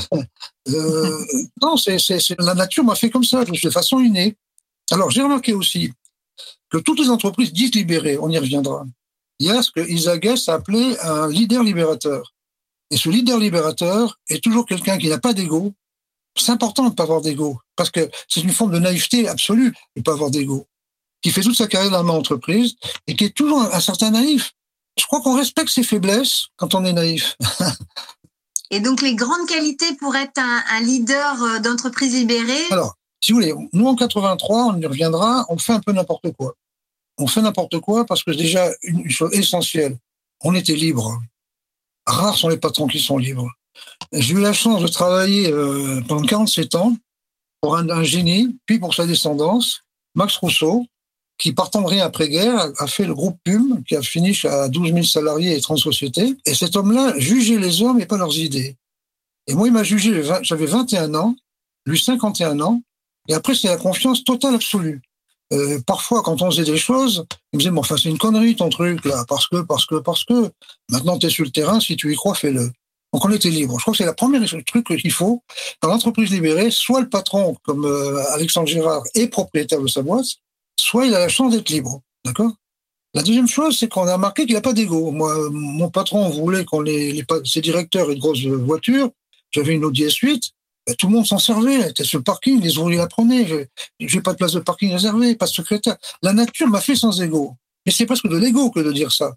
euh, 0.69 1.19
non, 1.63 1.79
c'est, 1.79 1.97
la 2.39 2.55
nature 2.55 2.85
m'a 2.85 2.95
fait 2.95 3.09
comme 3.09 3.25
ça, 3.25 3.47
de 3.47 3.71
façon 3.71 4.01
innée. 4.01 4.37
Alors, 4.91 5.11
j'ai 5.11 5.23
remarqué 5.23 5.55
aussi 5.55 5.91
que 6.69 6.77
toutes 6.77 7.01
les 7.01 7.09
entreprises 7.09 7.51
disent 7.51 7.75
libérées, 7.75 8.19
on 8.19 8.29
y 8.29 8.39
reviendra. 8.39 8.85
Il 9.41 9.47
y 9.47 9.51
a 9.51 9.63
ce 9.63 9.73
que 9.73 9.81
Isaac 9.81 10.25
a 10.27 10.53
appelé 10.55 10.97
un 11.03 11.29
leader 11.29 11.65
libérateur. 11.65 12.33
Et 12.93 12.97
ce 12.97 13.09
leader 13.09 13.39
libérateur 13.39 14.19
est 14.29 14.43
toujours 14.43 14.67
quelqu'un 14.67 14.99
qui 14.99 15.09
n'a 15.09 15.19
pas 15.19 15.33
d'ego. 15.33 15.73
C'est 16.37 16.53
important 16.53 16.85
de 16.85 16.91
ne 16.91 16.95
pas 16.95 17.03
avoir 17.03 17.21
d'ego, 17.21 17.59
parce 17.75 17.91
que 17.91 18.09
c'est 18.29 18.41
une 18.41 18.53
forme 18.53 18.71
de 18.71 18.79
naïveté 18.79 19.29
absolue 19.29 19.71
de 19.97 20.01
ne 20.01 20.03
pas 20.03 20.13
avoir 20.13 20.31
d'ego 20.31 20.69
qui 21.23 21.31
fait 21.31 21.43
toute 21.43 21.57
sa 21.57 21.67
carrière 21.67 21.91
dans 21.91 22.03
l'entreprise 22.03 22.75
et 23.07 23.15
qui 23.15 23.25
est 23.25 23.35
toujours 23.35 23.63
un, 23.63 23.81
certain 23.81 24.11
naïf. 24.11 24.53
Je 24.99 25.05
crois 25.05 25.21
qu'on 25.21 25.37
respecte 25.37 25.69
ses 25.69 25.83
faiblesses 25.83 26.47
quand 26.57 26.75
on 26.75 26.85
est 26.85 26.93
naïf. 26.93 27.37
et 28.71 28.81
donc, 28.81 29.03
les 29.03 29.15
grandes 29.15 29.47
qualités 29.47 29.95
pour 29.97 30.17
être 30.17 30.39
un, 30.39 30.63
un 30.71 30.81
leader 30.81 31.43
euh, 31.43 31.59
d'entreprise 31.61 32.15
libérée? 32.15 32.67
Alors, 32.71 32.97
si 33.23 33.33
vous 33.33 33.39
voulez, 33.39 33.55
nous 33.73 33.87
en 33.87 33.95
83, 33.95 34.67
on 34.67 34.81
y 34.81 34.87
reviendra, 34.87 35.47
on 35.49 35.59
fait 35.59 35.73
un 35.73 35.81
peu 35.81 35.93
n'importe 35.93 36.33
quoi. 36.33 36.55
On 37.21 37.27
fait 37.27 37.43
n'importe 37.43 37.79
quoi 37.81 38.07
parce 38.07 38.25
que 38.25 38.31
déjà, 38.31 38.71
une 38.83 39.11
chose 39.11 39.33
essentielle, 39.35 39.97
on 40.43 40.55
était 40.55 40.75
libre. 40.75 41.21
Rares 42.07 42.37
sont 42.37 42.49
les 42.49 42.57
patrons 42.57 42.87
qui 42.87 42.99
sont 42.99 43.19
libres. 43.19 43.51
J'ai 44.13 44.35
eu 44.35 44.41
la 44.41 44.55
chance 44.55 44.83
de 44.83 44.89
travailler 44.89 45.53
euh, 45.53 46.01
pendant 46.09 46.23
47 46.23 46.75
ans 46.77 46.97
pour 47.61 47.77
un, 47.77 48.03
génie, 48.03 48.57
puis 48.65 48.79
pour 48.79 48.95
sa 48.95 49.07
descendance, 49.07 49.83
Max 50.15 50.37
Rousseau, 50.39 50.87
qui, 51.37 51.53
partant 51.53 51.83
de 51.83 51.87
rien 51.89 52.07
après-guerre, 52.07 52.73
a 52.79 52.87
fait 52.87 53.05
le 53.05 53.15
groupe 53.15 53.39
PUM, 53.45 53.83
qui 53.87 53.97
a 53.97 54.03
fini 54.03 54.37
à 54.45 54.69
12 54.69 54.93
000 54.93 55.03
salariés 55.03 55.57
et 55.57 55.61
30 55.61 55.79
sociétés. 55.79 56.37
Et 56.47 56.55
cet 56.55 56.75
homme-là 56.75 57.19
jugeait 57.19 57.59
les 57.59 57.83
hommes 57.83 58.01
et 58.01 58.07
pas 58.07 58.17
leurs 58.17 58.39
idées. 58.39 58.77
Et 59.47 59.55
moi, 59.55 59.67
il 59.67 59.73
m'a 59.73 59.85
jugé, 59.85 60.23
j'avais 60.43 60.67
21 60.67 61.15
ans, 61.15 61.37
lui 61.85 62.01
51 62.01 62.61
ans, 62.61 62.83
et 63.29 63.35
après, 63.35 63.55
c'est 63.55 63.69
la 63.69 63.77
confiance 63.77 64.25
totale 64.25 64.55
absolue. 64.55 65.03
Euh, 65.53 65.81
parfois, 65.85 66.23
quand 66.23 66.43
on 66.43 66.51
faisait 66.51 66.71
des 66.71 66.79
choses, 66.79 67.25
il 67.53 67.57
me 67.57 67.59
disait, 67.59 67.71
bon, 67.71 67.81
enfin, 67.81 67.97
c'est 67.97 68.09
une 68.09 68.19
connerie 68.19 68.55
ton 68.55 68.69
truc, 68.69 69.05
là, 69.05 69.25
parce 69.29 69.49
que, 69.49 69.63
parce 69.63 69.85
que, 69.85 69.97
parce 69.97 70.25
que, 70.25 70.51
maintenant, 70.89 71.19
tu 71.19 71.27
es 71.27 71.31
sur 71.31 71.45
le 71.45 71.51
terrain, 71.51 71.81
si 71.81 71.97
tu 71.97 72.13
y 72.13 72.17
crois, 72.17 72.35
fais-le. 72.35 72.71
Donc, 73.13 73.25
on 73.25 73.33
était 73.33 73.51
libre. 73.51 73.77
Je 73.77 73.83
crois 73.83 73.93
que 73.93 73.99
c'est 73.99 74.05
la 74.05 74.15
première 74.15 74.43
truc 74.65 74.87
qu'il 74.87 75.13
faut. 75.13 75.43
Dans 75.83 75.89
l'entreprise 75.89 76.31
libérée, 76.31 76.71
soit 76.71 77.01
le 77.01 77.09
patron, 77.09 77.57
comme 77.65 77.85
euh, 77.85 78.23
Alexandre 78.35 78.69
Girard, 78.69 79.03
est 79.15 79.27
propriétaire 79.27 79.81
de 79.81 79.89
sa 79.89 80.03
boîte, 80.03 80.27
soit 80.79 81.07
il 81.07 81.15
a 81.15 81.19
la 81.19 81.29
chance 81.29 81.53
d'être 81.53 81.71
libre. 81.71 82.01
D'accord? 82.25 82.53
La 83.13 83.23
deuxième 83.25 83.49
chose, 83.49 83.77
c'est 83.77 83.89
qu'on 83.89 84.07
a 84.07 84.15
remarqué 84.15 84.47
qu'il 84.47 84.55
n'a 84.55 84.61
pas 84.61 84.73
d'ego. 84.73 85.11
Moi, 85.11 85.51
mon 85.51 85.91
patron 85.91 86.29
voulait 86.29 86.65
qu'on 86.65 86.81
les, 86.81 87.11
les, 87.11 87.25
ses 87.45 87.61
directeurs 87.61 88.09
aient 88.09 88.15
de 88.15 88.21
grosses 88.21 88.45
voitures. 88.45 89.11
J'avais 89.51 89.75
une 89.75 89.85
Audi 89.85 90.05
S8. 90.05 90.53
Ben, 90.91 90.97
tout 90.97 91.07
le 91.07 91.13
monde 91.13 91.27
s'en 91.27 91.39
servait. 91.39 91.89
était 91.89 92.03
sur 92.03 92.19
le 92.19 92.25
parking, 92.25 92.61
les 92.61 92.77
ouvriers 92.77 92.99
la 92.99 93.07
prenaient. 93.07 93.47
J'ai 94.01 94.21
pas 94.21 94.33
de 94.33 94.39
place 94.39 94.53
de 94.53 94.59
parking 94.59 94.91
réservée, 94.91 95.37
pas 95.37 95.47
de 95.47 95.51
secrétaire. 95.53 95.97
La 96.21 96.33
nature 96.33 96.67
m'a 96.67 96.81
fait 96.81 96.97
sans 96.97 97.23
ego. 97.23 97.55
Mais 97.87 97.93
c'est 97.93 98.07
presque 98.07 98.27
de 98.27 98.37
l'ego 98.37 98.71
que 98.71 98.81
de 98.81 98.91
dire 98.91 99.13
ça. 99.13 99.37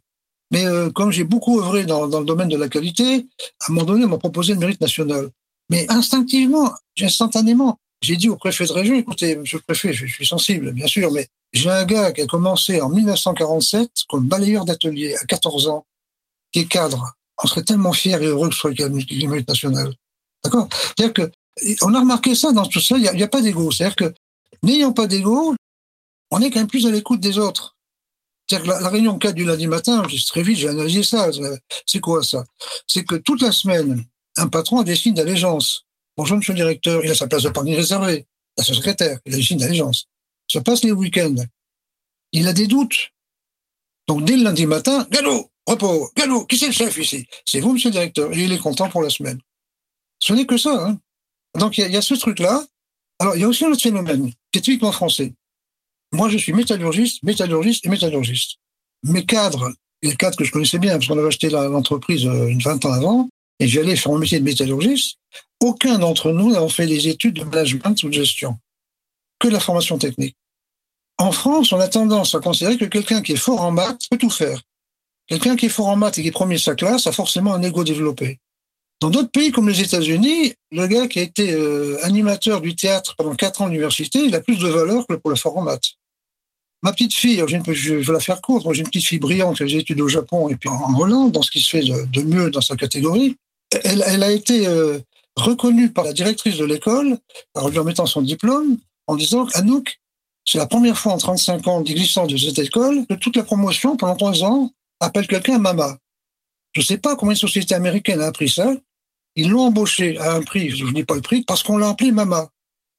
Mais 0.49 0.65
euh, 0.65 0.89
comme 0.89 1.11
j'ai 1.11 1.23
beaucoup 1.23 1.59
œuvré 1.59 1.85
dans, 1.85 2.07
dans, 2.07 2.21
le 2.21 2.25
domaine 2.25 2.49
de 2.49 2.57
la 2.57 2.69
qualité, 2.69 3.27
à 3.61 3.69
un 3.69 3.73
moment 3.73 3.85
donné, 3.85 4.05
on 4.05 4.07
m'a 4.07 4.17
proposé 4.17 4.53
le 4.53 4.59
mérite 4.59 4.81
national. 4.81 5.29
Mais 5.69 5.85
instinctivement, 5.89 6.73
instantanément, 6.99 7.79
j'ai 8.01 8.15
dit 8.15 8.29
au 8.29 8.35
préfet 8.35 8.65
de 8.65 8.73
région, 8.73 8.95
écoutez, 8.95 9.35
monsieur 9.35 9.59
le 9.59 9.63
préfet, 9.63 9.93
je, 9.93 10.07
suis 10.07 10.25
sensible, 10.25 10.71
bien 10.71 10.87
sûr, 10.87 11.11
mais 11.11 11.27
j'ai 11.53 11.69
un 11.69 11.85
gars 11.85 12.11
qui 12.11 12.21
a 12.21 12.25
commencé 12.25 12.81
en 12.81 12.89
1947 12.89 13.91
comme 14.09 14.27
balayeur 14.27 14.65
d'atelier 14.65 15.15
à 15.15 15.25
14 15.25 15.67
ans, 15.67 15.85
qui 16.51 16.61
est 16.61 16.65
cadre. 16.65 17.13
On 17.43 17.47
serait 17.47 17.63
tellement 17.63 17.93
fiers 17.93 18.21
et 18.21 18.25
heureux 18.25 18.49
que 18.49 18.55
ce 18.55 18.61
soit 18.61 18.71
le 18.77 18.89
mérite 18.89 19.47
national. 19.47 19.93
D'accord? 20.43 20.67
C'est-à-dire 20.71 21.13
que, 21.13 21.31
on 21.81 21.93
a 21.93 21.99
remarqué 21.99 22.35
ça 22.35 22.51
dans 22.51 22.65
tout 22.65 22.79
ça, 22.79 22.97
il 22.97 23.09
n'y 23.15 23.23
a, 23.23 23.27
pas 23.27 23.41
d'ego. 23.41 23.71
C'est-à-dire 23.71 23.95
que, 23.95 24.13
n'ayant 24.63 24.93
pas 24.93 25.07
d'ego, 25.07 25.55
on 26.31 26.41
est 26.41 26.49
quand 26.49 26.59
même 26.59 26.67
plus 26.67 26.85
à 26.85 26.91
l'écoute 26.91 27.19
des 27.19 27.37
autres. 27.37 27.77
C'est-à-dire 28.47 28.75
que 28.75 28.83
la, 28.83 28.89
réunion 28.89 29.17
4 29.17 29.35
du 29.35 29.45
lundi 29.45 29.67
matin, 29.67 30.03
très 30.27 30.43
vite, 30.43 30.57
j'ai 30.57 30.69
analysé 30.69 31.03
ça. 31.03 31.29
C'est 31.85 31.99
quoi 31.99 32.23
ça? 32.23 32.43
C'est 32.87 33.03
que 33.03 33.15
toute 33.15 33.41
la 33.41 33.51
semaine, 33.51 34.03
un 34.37 34.47
patron 34.47 34.79
a 34.79 34.83
des 34.83 34.95
signes 34.95 35.13
d'allégeance. 35.13 35.85
Bonjour, 36.17 36.37
monsieur 36.37 36.53
le 36.53 36.59
directeur, 36.59 37.03
il 37.03 37.11
a 37.11 37.15
sa 37.15 37.27
place 37.27 37.43
de 37.43 37.49
parking 37.49 37.75
réservée. 37.75 38.25
Il 38.57 38.61
a 38.61 38.63
sa 38.63 38.73
secrétaire, 38.73 39.19
il 39.25 39.33
a 39.33 39.37
des 39.37 39.43
signes 39.43 39.59
d'allégeance. 39.59 40.07
Ça 40.47 40.61
passe 40.61 40.83
les 40.83 40.91
week-ends. 40.91 41.35
Il 42.31 42.47
a 42.47 42.53
des 42.53 42.67
doutes. 42.67 43.09
Donc, 44.07 44.25
dès 44.25 44.35
le 44.35 44.43
lundi 44.43 44.65
matin, 44.65 45.07
galop, 45.09 45.49
repos, 45.65 46.11
galop, 46.15 46.45
qui 46.45 46.57
c'est 46.57 46.67
le 46.67 46.73
chef 46.73 46.97
ici? 46.97 47.27
C'est 47.47 47.61
vous, 47.61 47.73
monsieur 47.73 47.89
le 47.89 47.93
directeur. 47.93 48.33
Et 48.33 48.43
il 48.43 48.51
est 48.51 48.59
content 48.59 48.89
pour 48.89 49.01
la 49.01 49.09
semaine. 49.09 49.39
Ce 50.19 50.33
n'est 50.33 50.45
que 50.45 50.57
ça. 50.57 50.87
Hein. 50.87 50.99
Donc, 51.59 51.77
il 51.77 51.87
y, 51.87 51.91
y, 51.91 51.97
a 51.97 52.01
ce 52.01 52.13
truc-là. 52.15 52.65
Alors, 53.19 53.35
il 53.35 53.41
y 53.41 53.43
a 53.43 53.47
aussi 53.47 53.65
un 53.65 53.71
autre 53.71 53.81
phénomène, 53.81 54.31
qui 54.51 54.59
est 54.59 54.61
typiquement 54.61 54.91
français. 54.91 55.33
Moi, 56.11 56.29
je 56.29 56.37
suis 56.37 56.53
métallurgiste, 56.53 57.23
métallurgiste 57.23 57.85
et 57.85 57.89
métallurgiste. 57.89 58.57
Mes 59.03 59.25
cadres, 59.25 59.71
les 60.01 60.15
cadres 60.15 60.37
que 60.37 60.43
je 60.43 60.51
connaissais 60.51 60.79
bien, 60.79 60.93
parce 60.93 61.07
qu'on 61.07 61.17
avait 61.17 61.27
acheté 61.27 61.49
l'entreprise 61.49 62.25
euh, 62.25 62.47
une 62.47 62.61
vingt 62.61 62.83
ans 62.85 62.93
avant, 62.93 63.29
et 63.59 63.67
j'allais 63.67 63.95
faire 63.95 64.11
mon 64.11 64.19
métier 64.19 64.39
de 64.39 64.43
métallurgiste, 64.43 65.17
aucun 65.59 65.97
d'entre 65.97 66.31
nous 66.31 66.51
n'a 66.51 66.67
fait 66.67 66.87
des 66.87 67.07
études 67.07 67.35
de 67.35 67.43
management 67.43 68.01
ou 68.03 68.09
de 68.09 68.13
gestion, 68.13 68.57
que 69.39 69.47
de 69.47 69.53
la 69.53 69.59
formation 69.59 69.97
technique. 69.97 70.35
En 71.17 71.31
France, 71.31 71.71
on 71.71 71.79
a 71.79 71.87
tendance 71.87 72.35
à 72.35 72.39
considérer 72.39 72.77
que 72.77 72.85
quelqu'un 72.85 73.21
qui 73.21 73.33
est 73.33 73.37
fort 73.37 73.61
en 73.61 73.71
maths 73.71 74.07
peut 74.09 74.17
tout 74.17 74.29
faire. 74.29 74.61
Quelqu'un 75.27 75.55
qui 75.55 75.67
est 75.67 75.69
fort 75.69 75.87
en 75.87 75.95
maths 75.95 76.17
et 76.17 76.21
qui 76.21 76.27
est 76.27 76.31
premier 76.31 76.55
de 76.55 76.59
sa 76.59 76.75
classe 76.75 77.07
a 77.07 77.11
forcément 77.11 77.53
un 77.53 77.61
ego 77.61 77.83
développé. 77.83 78.39
Dans 78.99 79.09
d'autres 79.09 79.31
pays 79.31 79.51
comme 79.51 79.67
les 79.67 79.81
États-Unis, 79.81 80.53
le 80.71 80.87
gars 80.87 81.07
qui 81.07 81.19
a 81.19 81.23
été 81.23 81.51
euh, 81.51 81.97
animateur 82.03 82.61
du 82.61 82.75
théâtre 82.75 83.15
pendant 83.17 83.35
quatre 83.35 83.61
ans 83.61 83.65
à 83.65 83.69
l'université, 83.69 84.19
il 84.19 84.33
a 84.35 84.39
plus 84.39 84.57
de 84.57 84.67
valeur 84.67 85.05
que 85.07 85.15
pour 85.15 85.31
le 85.31 85.61
maths. 85.63 85.93
Ma 86.83 86.91
petite 86.91 87.13
fille, 87.13 87.41
je 87.47 87.93
vais 87.95 88.13
la 88.13 88.19
faire 88.19 88.41
courte, 88.41 88.65
j'ai 88.73 88.81
une 88.81 88.87
petite 88.87 89.05
fille 89.05 89.19
brillante 89.19 89.57
qui 89.57 89.63
a 89.63 89.65
des 89.65 89.75
études 89.77 90.01
au 90.01 90.09
Japon 90.09 90.49
et 90.49 90.55
puis 90.55 90.69
en 90.69 90.93
Hollande, 90.99 91.31
dans 91.31 91.41
ce 91.41 91.51
qui 91.51 91.61
se 91.61 91.69
fait 91.69 91.81
de, 91.81 92.21
mieux 92.21 92.49
dans 92.49 92.61
sa 92.61 92.75
catégorie. 92.75 93.37
Elle, 93.83 94.03
elle 94.05 94.23
a 94.23 94.31
été 94.31 94.67
euh, 94.67 94.99
reconnue 95.35 95.91
par 95.91 96.03
la 96.03 96.13
directrice 96.13 96.57
de 96.57 96.65
l'école, 96.65 97.17
en 97.55 97.69
lui 97.69 97.77
remettant 97.77 98.05
son 98.05 98.21
diplôme, 98.21 98.77
en 99.07 99.15
disant 99.15 99.47
Anouk, 99.53 99.99
c'est 100.45 100.57
la 100.57 100.67
première 100.67 100.97
fois 100.97 101.13
en 101.13 101.17
35 101.17 101.67
ans 101.67 101.81
d'existence 101.81 102.27
de 102.27 102.37
cette 102.37 102.59
école 102.59 103.05
que 103.07 103.13
toute 103.15 103.35
la 103.35 103.43
promotion, 103.43 103.95
pendant 103.95 104.15
trois 104.15 104.43
ans, 104.43 104.71
appelle 104.99 105.27
quelqu'un 105.27 105.57
Mama. 105.57 105.97
Je 106.73 106.81
ne 106.81 106.85
sais 106.85 106.97
pas 106.97 107.15
comment 107.15 107.31
une 107.31 107.37
société 107.37 107.75
américaine 107.75 108.21
a 108.21 108.27
appris 108.27 108.49
ça. 108.49 108.73
Ils 109.35 109.49
l'ont 109.49 109.67
embauché 109.67 110.17
à 110.19 110.33
un 110.33 110.41
prix, 110.41 110.69
je 110.69 110.85
ne 110.85 110.91
dis 110.91 111.03
pas 111.03 111.15
le 111.15 111.21
prix, 111.21 111.43
parce 111.43 111.63
qu'on 111.63 111.77
l'a 111.77 111.89
appelé 111.89 112.11
Mama. 112.11 112.49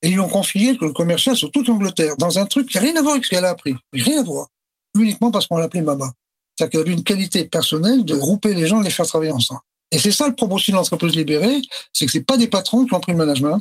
Et 0.03 0.09
ils 0.09 0.15
lui 0.15 0.21
ont 0.21 0.29
confié 0.29 0.77
que 0.77 0.85
le 0.85 0.93
commercial 0.93 1.37
sur 1.37 1.51
toute 1.51 1.69
l'Angleterre, 1.69 2.17
dans 2.17 2.39
un 2.39 2.47
truc 2.47 2.69
qui 2.69 2.77
n'a 2.77 2.83
rien 2.83 2.97
à 2.97 3.03
voir 3.03 3.15
avec 3.15 3.25
ce 3.25 3.31
qu'elle 3.31 3.45
a 3.45 3.51
appris. 3.51 3.75
Rien 3.93 4.21
à 4.21 4.23
voir. 4.23 4.49
Uniquement 4.97 5.31
parce 5.31 5.47
qu'on 5.47 5.57
l'appelait 5.57 5.83
Mama. 5.83 6.13
C'est-à-dire 6.57 6.71
qu'elle 6.71 6.81
avait 6.89 6.93
une 6.93 7.05
qualité 7.05 7.45
personnelle 7.45 8.05
de 8.05 8.15
grouper 8.15 8.55
les 8.55 8.67
gens 8.67 8.81
et 8.81 8.85
les 8.85 8.91
faire 8.91 9.07
travailler 9.07 9.33
ensemble. 9.33 9.61
Et 9.91 9.99
c'est 9.99 10.13
ça 10.13 10.29
le 10.29 10.35
propos 10.35 10.57
de 10.57 10.73
l'entreprise 10.73 11.15
libérée, 11.15 11.63
c'est 11.93 12.07
que 12.07 12.13
c'est 12.13 12.25
pas 12.25 12.37
des 12.37 12.49
patrons 12.49 12.85
qui 12.85 12.95
ont 12.95 13.01
pris 13.01 13.13
le 13.13 13.19
management. 13.19 13.61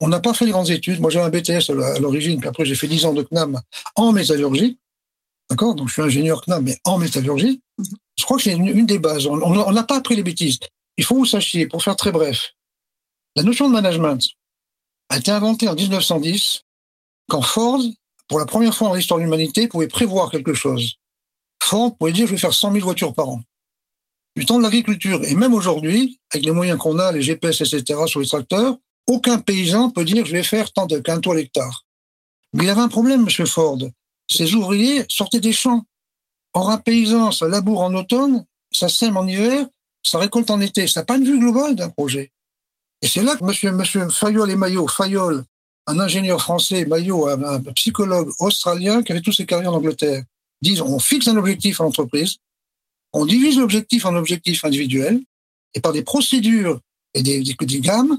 On 0.00 0.08
n'a 0.08 0.20
pas 0.20 0.34
fait 0.34 0.46
de 0.46 0.50
grandes 0.50 0.70
études. 0.70 1.00
Moi, 1.00 1.10
j'ai 1.10 1.20
un 1.20 1.28
BTS 1.28 1.70
à 1.70 1.98
l'origine, 1.98 2.38
puis 2.38 2.48
après, 2.48 2.64
j'ai 2.64 2.74
fait 2.74 2.86
10 2.86 3.06
ans 3.06 3.12
de 3.12 3.22
CNAM 3.22 3.60
en 3.96 4.12
métallurgie. 4.12 4.78
D'accord? 5.50 5.74
Donc, 5.74 5.88
je 5.88 5.94
suis 5.94 6.02
ingénieur 6.02 6.44
CNAM, 6.44 6.64
mais 6.64 6.78
en 6.84 6.98
métallurgie. 6.98 7.60
Je 8.28 8.34
crois 8.34 8.36
que 8.36 8.42
c'est 8.44 8.56
une, 8.56 8.84
des 8.84 8.98
bases. 8.98 9.26
On 9.26 9.72
n'a 9.72 9.84
pas 9.84 9.96
appris 9.96 10.14
les 10.14 10.22
bêtises. 10.22 10.58
Il 10.98 11.04
faut 11.04 11.14
que 11.14 11.20
vous 11.20 11.24
sachiez, 11.24 11.66
pour 11.66 11.82
faire 11.82 11.96
très 11.96 12.12
bref, 12.12 12.52
la 13.36 13.42
notion 13.42 13.68
de 13.68 13.72
management, 13.72 14.22
a 15.08 15.16
été 15.16 15.30
inventé 15.30 15.66
en 15.66 15.74
1910 15.74 16.60
quand 17.26 17.40
Ford, 17.40 17.80
pour 18.28 18.38
la 18.38 18.44
première 18.44 18.74
fois 18.74 18.88
dans 18.88 18.94
l'histoire 18.94 19.18
de 19.18 19.24
l'humanité, 19.24 19.66
pouvait 19.66 19.88
prévoir 19.88 20.30
quelque 20.30 20.52
chose. 20.52 20.96
Ford 21.62 21.96
pouvait 21.96 22.12
dire 22.12 22.26
je 22.26 22.32
vais 22.32 22.38
faire 22.38 22.52
100 22.52 22.72
000 22.72 22.84
voitures 22.84 23.14
par 23.14 23.30
an. 23.30 23.40
Du 24.36 24.44
temps 24.44 24.58
de 24.58 24.62
l'agriculture, 24.62 25.24
et 25.24 25.34
même 25.34 25.54
aujourd'hui, 25.54 26.20
avec 26.30 26.44
les 26.44 26.52
moyens 26.52 26.78
qu'on 26.78 26.98
a, 26.98 27.12
les 27.12 27.22
GPS, 27.22 27.62
etc., 27.62 28.00
sur 28.04 28.20
les 28.20 28.26
tracteurs, 28.26 28.76
aucun 29.06 29.38
paysan 29.38 29.88
peut 29.88 30.04
dire 30.04 30.26
je 30.26 30.32
vais 30.32 30.42
faire 30.42 30.70
tant 30.70 30.84
de 30.84 30.98
qu'un 30.98 31.20
toit 31.20 31.34
l'hectare. 31.34 31.86
Mais 32.52 32.64
il 32.64 32.68
avait 32.68 32.82
un 32.82 32.88
problème, 32.88 33.26
M. 33.26 33.46
Ford. 33.46 33.78
Ses 34.30 34.52
ouvriers 34.54 35.06
sortaient 35.08 35.40
des 35.40 35.54
champs. 35.54 35.86
Or, 36.58 36.70
un 36.70 36.78
paysan, 36.78 37.30
ça 37.30 37.46
laboure 37.46 37.82
en 37.82 37.94
automne, 37.94 38.44
ça 38.72 38.88
sème 38.88 39.16
en 39.16 39.24
hiver, 39.24 39.64
ça 40.02 40.18
récolte 40.18 40.50
en 40.50 40.60
été. 40.60 40.88
Ça 40.88 41.00
n'a 41.00 41.04
pas 41.04 41.16
une 41.16 41.24
vue 41.24 41.38
globale 41.38 41.76
d'un 41.76 41.88
projet. 41.88 42.32
Et 43.00 43.06
c'est 43.06 43.22
là 43.22 43.36
que 43.36 43.44
monsieur, 43.44 43.70
monsieur 43.70 44.08
Fayol 44.08 44.50
et 44.50 44.56
Maillot, 44.56 44.88
Fayol, 44.88 45.44
un 45.86 46.00
ingénieur 46.00 46.42
français, 46.42 46.84
Maillot, 46.84 47.28
un, 47.28 47.60
psychologue 47.76 48.32
australien 48.40 49.04
qui 49.04 49.12
avait 49.12 49.20
tous 49.20 49.30
ses 49.30 49.46
carrières 49.46 49.72
en 49.72 49.76
Angleterre, 49.76 50.24
disent 50.60 50.80
on 50.80 50.98
fixe 50.98 51.28
un 51.28 51.36
objectif 51.36 51.80
à 51.80 51.84
l'entreprise, 51.84 52.38
on 53.12 53.24
divise 53.24 53.56
l'objectif 53.56 54.04
en 54.04 54.16
objectifs 54.16 54.64
individuels, 54.64 55.20
et 55.74 55.80
par 55.80 55.92
des 55.92 56.02
procédures 56.02 56.80
et 57.14 57.22
des, 57.22 57.40
des, 57.40 57.80
gammes, 57.80 58.18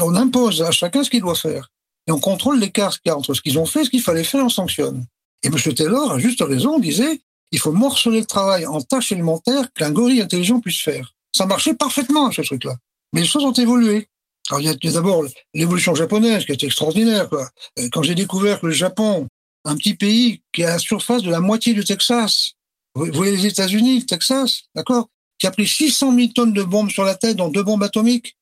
on 0.00 0.14
impose 0.14 0.62
à 0.62 0.70
chacun 0.70 1.02
ce 1.02 1.10
qu'il 1.10 1.22
doit 1.22 1.34
faire. 1.34 1.72
Et 2.06 2.12
on 2.12 2.20
contrôle 2.20 2.60
l'écart 2.60 3.00
qu'il 3.00 3.10
y 3.10 3.12
a 3.12 3.16
entre 3.16 3.34
ce 3.34 3.40
qu'ils 3.40 3.58
ont 3.58 3.66
fait 3.66 3.80
et 3.80 3.84
ce 3.86 3.90
qu'il 3.90 4.02
fallait 4.02 4.22
faire, 4.22 4.44
on 4.44 4.48
sanctionne. 4.48 5.04
Et 5.42 5.48
M. 5.48 5.74
Taylor, 5.74 6.12
à 6.12 6.20
juste 6.20 6.40
raison, 6.40 6.78
disait 6.78 7.20
il 7.52 7.58
faut 7.58 7.72
morceler 7.72 8.20
le 8.20 8.26
travail 8.26 8.66
en 8.66 8.80
tâches 8.80 9.12
élémentaires 9.12 9.72
qu'un 9.72 9.90
gorille 9.90 10.20
intelligent 10.20 10.60
puisse 10.60 10.80
faire. 10.80 11.14
Ça 11.32 11.46
marchait 11.46 11.74
parfaitement, 11.74 12.30
ce 12.30 12.42
truc-là. 12.42 12.76
Mais 13.12 13.20
les 13.20 13.26
choses 13.26 13.44
ont 13.44 13.52
évolué. 13.52 14.08
Alors, 14.50 14.60
il 14.60 14.66
y 14.66 14.68
a 14.68 14.92
d'abord 14.92 15.24
l'évolution 15.54 15.94
japonaise 15.94 16.44
qui 16.44 16.52
est 16.52 16.62
extraordinaire. 16.62 17.28
Euh, 17.32 17.88
quand 17.92 18.02
j'ai 18.02 18.14
découvert 18.14 18.60
que 18.60 18.66
le 18.66 18.72
Japon, 18.72 19.26
un 19.64 19.76
petit 19.76 19.94
pays 19.94 20.42
qui 20.52 20.64
a 20.64 20.70
la 20.70 20.78
surface 20.78 21.22
de 21.22 21.30
la 21.30 21.40
moitié 21.40 21.72
du 21.72 21.84
Texas, 21.84 22.52
vous 22.94 23.06
voyez 23.12 23.36
les 23.36 23.46
États-Unis, 23.46 24.06
Texas, 24.06 24.64
d'accord, 24.74 25.08
qui 25.38 25.46
a 25.46 25.50
pris 25.50 25.66
600 25.66 26.14
000 26.14 26.28
tonnes 26.28 26.52
de 26.52 26.62
bombes 26.62 26.90
sur 26.90 27.04
la 27.04 27.14
tête, 27.14 27.36
dont 27.36 27.48
deux 27.48 27.62
bombes 27.62 27.82
atomiques, 27.82 28.36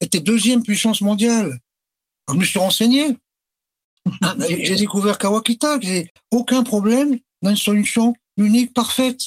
était 0.00 0.20
deuxième 0.20 0.62
puissance 0.62 1.00
mondiale. 1.00 1.58
je 2.28 2.34
me 2.34 2.44
suis 2.44 2.58
renseigné. 2.58 3.16
j'ai 4.48 4.76
découvert 4.76 5.18
Kawakita, 5.18 5.78
j'ai 5.80 6.10
aucun 6.30 6.62
problème 6.62 7.18
dans 7.42 7.50
une 7.50 7.56
solution 7.56 8.14
unique, 8.38 8.72
parfaite. 8.72 9.20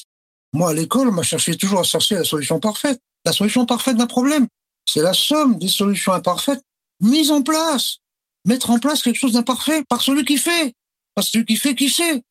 Moi, 0.53 0.71
à 0.71 0.73
l'école, 0.73 1.09
on 1.09 1.11
m'a 1.11 1.23
cherché 1.23 1.55
toujours 1.55 1.79
à 1.79 1.83
chercher 1.83 2.15
la 2.15 2.23
solution 2.23 2.59
parfaite. 2.59 2.99
La 3.25 3.31
solution 3.31 3.65
parfaite 3.65 3.97
d'un 3.97 4.07
problème. 4.07 4.47
C'est 4.85 5.01
la 5.01 5.13
somme 5.13 5.59
des 5.59 5.67
solutions 5.67 6.13
imparfaites 6.13 6.63
mises 6.99 7.31
en 7.31 7.41
place. 7.41 7.97
Mettre 8.45 8.71
en 8.71 8.79
place 8.79 9.03
quelque 9.03 9.19
chose 9.19 9.33
d'imparfait 9.33 9.83
par 9.87 10.01
celui 10.01 10.25
qui 10.25 10.37
fait. 10.37 10.73
Par 11.13 11.23
celui 11.23 11.45
qui 11.45 11.55
fait 11.55 11.75
qui 11.75 11.89
sait. 11.89 12.23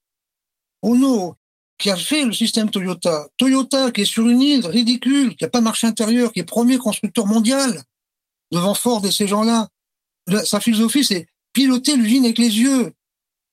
Ono, 0.82 1.36
qui 1.78 1.90
a 1.90 1.96
fait 1.96 2.24
le 2.24 2.32
système 2.32 2.70
Toyota. 2.70 3.28
Toyota, 3.36 3.90
qui 3.90 4.02
est 4.02 4.04
sur 4.06 4.28
une 4.28 4.40
île 4.40 4.66
ridicule, 4.66 5.36
qui 5.36 5.44
n'a 5.44 5.50
pas 5.50 5.60
de 5.60 5.64
marché 5.64 5.86
intérieur, 5.86 6.32
qui 6.32 6.40
est 6.40 6.44
premier 6.44 6.78
constructeur 6.78 7.26
mondial 7.26 7.82
devant 8.50 8.74
Ford 8.74 9.04
et 9.06 9.12
ces 9.12 9.28
gens-là. 9.28 9.68
Sa 10.44 10.60
philosophie, 10.60 11.04
c'est 11.04 11.26
piloter 11.52 11.96
l'usine 11.96 12.24
avec 12.24 12.38
les 12.38 12.58
yeux. 12.58 12.92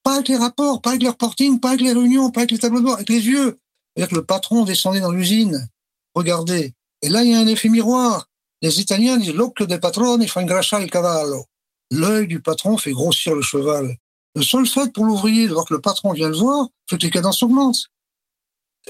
Pas 0.07 0.13
avec 0.13 0.29
les 0.29 0.37
rapports, 0.37 0.81
pas 0.81 0.91
avec 0.91 1.01
les 1.01 1.09
reporting, 1.09 1.59
pas 1.59 1.71
avec 1.71 1.81
les 1.81 1.91
réunions, 1.91 2.31
pas 2.31 2.39
avec 2.39 2.51
les 2.51 2.59
tableaux 2.59 2.79
de 2.79 2.85
bord, 2.85 2.93
avec 2.93 3.09
les 3.09 3.27
yeux. 3.27 3.59
C'est-à-dire 3.93 4.09
que 4.09 4.15
le 4.15 4.23
patron 4.23 4.63
descendait 4.63 5.01
dans 5.01 5.11
l'usine. 5.11 5.67
Regardez. 6.15 6.73
Et 7.01 7.09
là, 7.09 7.25
il 7.25 7.31
y 7.31 7.35
a 7.35 7.39
un 7.39 7.47
effet 7.47 7.67
miroir. 7.67 8.29
Les 8.61 8.79
Italiens 8.79 9.17
disent 9.17 9.33
l'occhio 9.33 9.65
del 9.65 9.81
patrone 9.81 10.25
fa 10.25 10.39
ingrassa 10.39 10.81
il 10.81 10.89
cavallo. 10.89 11.43
L'œil 11.91 12.25
du 12.25 12.39
patron 12.39 12.77
fait 12.77 12.93
grossir 12.93 13.35
le 13.35 13.41
cheval. 13.41 13.97
Le 14.33 14.43
seul 14.43 14.65
fait 14.65 14.93
pour 14.93 15.03
l'ouvrier 15.03 15.45
de 15.45 15.51
voir 15.51 15.65
que 15.65 15.73
le 15.73 15.81
patron 15.81 16.13
vient 16.13 16.29
le 16.29 16.37
voir, 16.37 16.69
c'est 16.89 16.97
que 16.97 17.03
les 17.03 17.11
cadences 17.11 17.43
augmentent. 17.43 17.87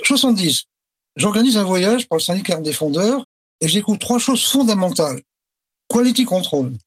70. 0.03 0.65
J'organise 1.15 1.57
un 1.57 1.63
voyage 1.63 2.07
par 2.07 2.19
le 2.19 2.23
syndicat 2.23 2.61
des 2.61 2.73
fondeurs 2.73 3.25
et 3.59 3.67
j'écoute 3.67 3.99
trois 3.99 4.19
choses 4.19 4.45
fondamentales. 4.45 5.23
Quality 5.89 6.25
control. 6.25 6.77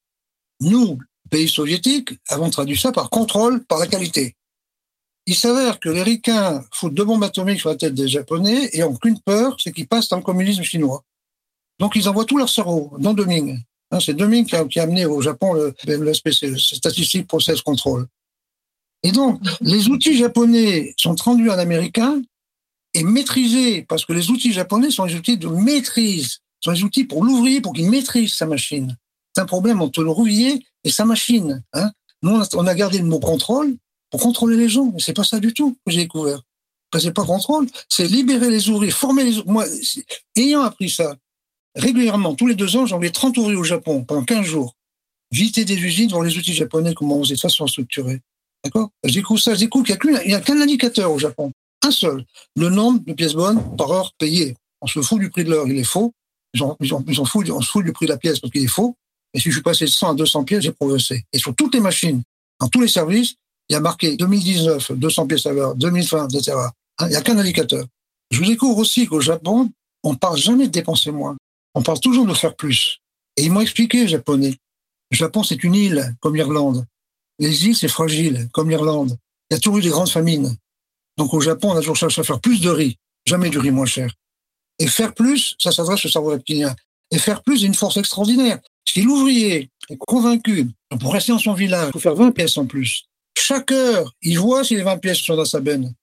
Nous, 0.60 1.00
pays 1.30 1.48
soviétiques, 1.48 2.10
avons 2.28 2.50
traduit 2.50 2.78
ça 2.78 2.92
par 2.92 3.08
contrôle 3.08 3.64
par 3.64 3.78
la 3.78 3.86
qualité. 3.86 4.36
Il 5.26 5.34
s'avère 5.34 5.78
que 5.78 5.88
les 5.88 6.02
ricains 6.02 6.64
foutent 6.72 6.94
deux 6.94 7.04
bombes 7.04 7.22
atomiques 7.22 7.60
sur 7.60 7.70
la 7.70 7.76
tête 7.76 7.94
des 7.94 8.08
Japonais 8.08 8.68
et 8.72 8.82
ont 8.82 8.96
qu'une 8.96 9.20
peur, 9.20 9.56
c'est 9.58 9.72
qu'ils 9.72 9.88
passent 9.88 10.08
dans 10.08 10.16
le 10.16 10.22
communisme 10.22 10.62
chinois. 10.62 11.04
Donc, 11.78 11.94
ils 11.96 12.08
envoient 12.08 12.24
tout 12.24 12.36
leur 12.36 12.48
cerveau 12.48 12.92
dans 12.98 13.14
Deming. 13.14 13.58
Hein, 13.90 14.00
c'est 14.00 14.14
Deming 14.14 14.44
qui 14.44 14.78
a, 14.78 14.82
amené 14.82 15.06
au 15.06 15.20
Japon 15.20 15.54
le, 15.54 15.74
le 15.86 15.96
le 15.96 16.58
Statistic 16.58 17.26
Process 17.26 17.62
Control. 17.62 18.06
Et 19.02 19.12
donc, 19.12 19.40
les 19.60 19.88
outils 19.88 20.16
japonais 20.16 20.94
sont 20.96 21.14
traduits 21.14 21.50
en 21.50 21.58
américain 21.58 22.20
et 22.92 23.04
maîtrisés, 23.04 23.82
parce 23.82 24.04
que 24.04 24.12
les 24.12 24.30
outils 24.30 24.52
japonais 24.52 24.90
sont 24.90 25.06
des 25.06 25.14
outils 25.14 25.38
de 25.38 25.48
maîtrise, 25.48 26.40
sont 26.60 26.72
des 26.72 26.82
outils 26.82 27.04
pour 27.04 27.24
l'ouvrier, 27.24 27.60
pour 27.60 27.72
qu'il 27.72 27.88
maîtrise 27.88 28.34
sa 28.34 28.46
machine. 28.46 28.96
C'est 29.34 29.42
un 29.42 29.46
problème 29.46 29.80
entre 29.80 30.02
l'ouvrier 30.02 30.66
et 30.84 30.90
sa 30.90 31.04
machine. 31.04 31.62
Hein. 31.72 31.90
Nous, 32.22 32.40
on 32.54 32.66
a 32.66 32.74
gardé 32.74 32.98
le 32.98 33.04
mot 33.04 33.20
contrôle 33.20 33.76
pour 34.10 34.20
contrôler 34.20 34.56
les 34.56 34.68
gens, 34.68 34.90
mais 34.92 35.00
c'est 35.00 35.14
pas 35.14 35.24
ça 35.24 35.40
du 35.40 35.54
tout 35.54 35.76
que 35.86 35.92
j'ai 35.92 36.02
découvert. 36.02 36.42
C'est 36.98 37.12
pas 37.12 37.24
contrôle, 37.24 37.68
c'est 37.88 38.08
libérer 38.08 38.50
les 38.50 38.68
ouvriers, 38.68 38.90
former 38.90 39.24
les 39.24 39.38
ouvriers. 39.38 39.52
Moi, 39.52 39.64
ayant 40.36 40.62
appris 40.62 40.90
ça, 40.90 41.16
régulièrement, 41.76 42.34
tous 42.34 42.48
les 42.48 42.56
deux 42.56 42.76
ans, 42.76 42.84
j'envoyais 42.84 43.12
30 43.12 43.38
ouvriers 43.38 43.56
au 43.56 43.64
Japon 43.64 44.04
pendant 44.04 44.24
15 44.24 44.44
jours. 44.44 44.74
Visiter 45.30 45.64
des 45.64 45.76
usines, 45.76 46.10
voir 46.10 46.24
les 46.24 46.36
outils 46.36 46.52
japonais, 46.52 46.92
comment 46.94 47.18
on 47.18 47.22
faisait 47.22 47.36
de 47.36 47.40
façon 47.40 47.68
structurée. 47.68 48.20
D'accord? 48.64 48.90
Je 49.04 49.14
découvre 49.14 49.40
ça, 49.40 49.54
je 49.54 49.60
découvre 49.60 49.84
qu'il 49.84 49.96
n'y 50.26 50.34
a 50.34 50.40
qu'un 50.40 50.60
indicateur 50.60 51.12
au 51.12 51.18
Japon. 51.18 51.52
Un 51.82 51.92
seul. 51.92 52.24
Le 52.56 52.68
nombre 52.68 53.04
de 53.04 53.12
pièces 53.12 53.34
bonnes 53.34 53.76
par 53.76 53.92
heure 53.92 54.12
payées. 54.18 54.56
On 54.80 54.86
se 54.88 55.00
fout 55.00 55.20
du 55.20 55.30
prix 55.30 55.44
de 55.44 55.50
l'heure, 55.50 55.68
il 55.68 55.78
est 55.78 55.84
faux. 55.84 56.12
Ils 56.54 56.62
ils 56.80 56.92
ils 57.08 57.20
on 57.20 57.24
se 57.24 57.70
fout 57.70 57.84
du 57.84 57.92
prix 57.92 58.06
de 58.06 58.10
la 58.10 58.18
pièce 58.18 58.40
parce 58.40 58.52
qu'il 58.52 58.64
est 58.64 58.66
faux. 58.66 58.96
Et 59.34 59.40
si 59.40 59.48
je 59.48 59.54
suis 59.54 59.62
passé 59.62 59.84
de 59.84 59.90
100 59.90 60.10
à 60.10 60.14
200 60.14 60.44
pièces, 60.44 60.62
j'ai 60.62 60.72
progressé. 60.72 61.24
Et 61.32 61.38
sur 61.38 61.54
toutes 61.54 61.74
les 61.74 61.80
machines, 61.80 62.22
dans 62.58 62.68
tous 62.68 62.80
les 62.80 62.88
services, 62.88 63.34
il 63.68 63.74
y 63.74 63.76
a 63.76 63.80
marqué 63.80 64.16
2019, 64.16 64.92
200 64.92 65.26
pièces 65.26 65.46
à 65.46 65.52
l'heure, 65.52 65.74
2020, 65.76 66.28
etc. 66.28 66.56
Il 67.00 67.08
n'y 67.08 67.16
a 67.16 67.22
qu'un 67.22 67.38
indicateur. 67.38 67.86
Je 68.30 68.38
vous 68.38 68.46
découvre 68.46 68.78
aussi 68.78 69.06
qu'au 69.06 69.20
Japon, 69.20 69.70
on 70.02 70.12
ne 70.12 70.18
parle 70.18 70.36
jamais 70.36 70.66
de 70.66 70.72
dépenser 70.72 71.10
moins. 71.12 71.36
On 71.74 71.82
parle 71.82 72.00
toujours 72.00 72.26
de 72.26 72.34
faire 72.34 72.56
plus. 72.56 72.98
Et 73.36 73.44
ils 73.44 73.52
m'ont 73.52 73.60
expliqué, 73.60 74.02
les 74.02 74.08
Japonais. 74.08 74.56
Le 75.10 75.16
Japon, 75.16 75.42
c'est 75.42 75.62
une 75.62 75.74
île, 75.74 76.14
comme 76.20 76.36
l'Irlande. 76.36 76.84
Les 77.38 77.66
îles, 77.66 77.76
c'est 77.76 77.88
fragile, 77.88 78.48
comme 78.52 78.68
l'Irlande. 78.68 79.16
Il 79.50 79.54
y 79.54 79.56
a 79.56 79.60
toujours 79.60 79.78
eu 79.78 79.82
des 79.82 79.88
grandes 79.88 80.10
famines. 80.10 80.56
Donc 81.16 81.34
au 81.34 81.40
Japon, 81.40 81.70
on 81.70 81.76
a 81.76 81.80
toujours 81.80 81.96
cherché 81.96 82.20
à 82.20 82.24
faire 82.24 82.40
plus 82.40 82.60
de 82.60 82.70
riz, 82.70 82.96
jamais 83.26 83.50
du 83.50 83.58
riz 83.58 83.70
moins 83.70 83.86
cher. 83.86 84.12
Et 84.78 84.86
faire 84.86 85.14
plus, 85.14 85.56
ça 85.58 85.72
s'adresse 85.72 86.04
au 86.04 86.08
cerveau 86.08 86.30
reptilien. 86.30 86.74
Et 87.10 87.18
faire 87.18 87.42
plus, 87.42 87.58
c'est 87.58 87.66
une 87.66 87.74
force 87.74 87.96
extraordinaire. 87.96 88.58
Si 88.92 89.02
l'ouvrier 89.02 89.70
est 89.88 89.96
convaincu, 89.98 90.68
pour 90.98 91.12
rester 91.12 91.30
dans 91.30 91.38
son 91.38 91.54
village, 91.54 91.90
il 91.90 91.92
faut 91.92 92.00
faire 92.00 92.16
20 92.16 92.32
pièces 92.32 92.58
en 92.58 92.66
plus. 92.66 93.04
Chaque 93.38 93.70
heure, 93.70 94.12
il 94.20 94.36
voit 94.40 94.64
si 94.64 94.74
les 94.74 94.82
20 94.82 94.98
pièces 94.98 95.18
sont 95.18 95.36
dans 95.36 95.44
sa 95.44 95.60
benne. 95.60 95.94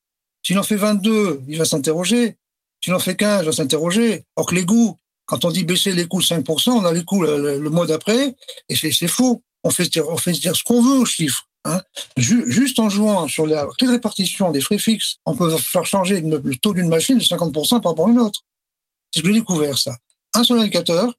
S'il 0.42 0.58
en 0.58 0.64
fait 0.64 0.78
22, 0.78 1.42
il 1.50 1.58
va 1.58 1.66
s'interroger. 1.66 2.38
S'il 2.82 2.94
en 2.94 3.00
fait 3.00 3.18
15, 3.18 3.42
il 3.42 3.46
va 3.48 3.52
s'interroger. 3.52 4.24
Or 4.38 4.46
que 4.46 4.56
les 4.56 4.64
goûts, 4.64 4.98
quand 5.26 5.44
on 5.44 5.52
dit 5.52 5.66
baisser 5.66 5.92
les 5.92 6.08
coûts 6.08 6.22
de 6.22 6.26
5%, 6.26 6.70
on 6.70 6.86
a 6.86 6.94
les 6.94 7.04
coûts 7.04 7.24
le, 7.24 7.60
mois 7.70 7.88
d'après, 7.88 8.34
et 8.70 8.76
c'est 8.78 9.08
faux. 9.10 9.44
On 9.66 9.70
fait, 9.70 9.90
on 10.00 10.16
fait 10.16 10.32
dire 10.32 10.56
ce 10.56 10.64
qu'on 10.64 10.82
veut 10.82 11.00
aux 11.00 11.06
chiffres. 11.06 11.50
Hein. 11.66 11.82
Juste 12.16 12.80
en 12.80 12.90
jouant 12.90 13.28
sur 13.28 13.48
la 13.48 13.68
répartition 13.82 14.52
des 14.52 14.62
frais 14.62 14.78
fixes, 14.78 15.18
on 15.26 15.36
peut 15.36 15.58
faire 15.58 15.86
changer 15.86 16.22
le 16.22 16.56
taux 16.56 16.74
d'une 16.74 16.88
machine 16.88 17.18
de 17.18 17.24
50% 17.24 17.82
par 17.82 17.92
rapport 17.92 18.08
à 18.08 18.12
une 18.12 18.20
autre. 18.20 18.46
C'est 19.12 19.20
ce 19.20 19.24
que 19.24 19.28
j'ai 19.34 19.40
découvert, 19.40 19.78
ça. 19.78 19.98
Un 20.34 20.46
seul 20.46 20.60
indicateur, 20.60 21.14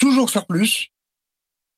toujours 0.00 0.30
faire 0.30 0.46
plus, 0.46 0.88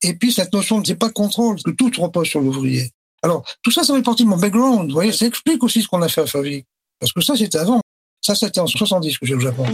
et 0.02 0.14
puis 0.14 0.33
cette 0.33 0.52
notion 0.52 0.81
de 0.81 0.95
pas 0.95 1.09
de 1.09 1.12
contrôle, 1.12 1.62
que 1.62 1.71
tout 1.71 1.91
repose 2.00 2.29
sur 2.29 2.41
l'ouvrier. 2.41 2.91
Alors, 3.23 3.45
tout 3.62 3.71
ça, 3.71 3.85
ça 3.85 3.95
fait 3.95 4.02
partie 4.02 4.25
de 4.25 4.29
mon 4.29 4.37
background. 4.37 4.88
Vous 4.88 4.95
voyez, 4.95 5.12
ça 5.12 5.26
explique 5.26 5.62
aussi 5.62 5.83
ce 5.83 5.88
qu'on 5.88 6.02
a 6.02 6.09
fait 6.09 6.23
à 6.23 6.26
Favi. 6.26 6.64
Parce 6.99 7.12
que 7.12 7.21
ça, 7.21 7.37
c'était 7.37 7.59
avant. 7.59 7.81
Ça, 8.21 8.35
c'était 8.35 8.61
en 8.61 8.67
70 8.67 9.19
que 9.19 9.26
j'ai 9.26 9.35
au 9.35 9.41
Japon. 9.41 9.64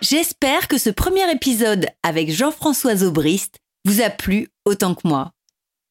J'espère 0.00 0.66
que 0.66 0.78
ce 0.78 0.90
premier 0.90 1.30
épisode 1.30 1.86
avec 2.02 2.32
Jean-François 2.32 3.04
Aubrist 3.04 3.58
vous 3.84 4.00
a 4.00 4.10
plu 4.10 4.48
autant 4.64 4.94
que 4.94 5.06
moi. 5.06 5.30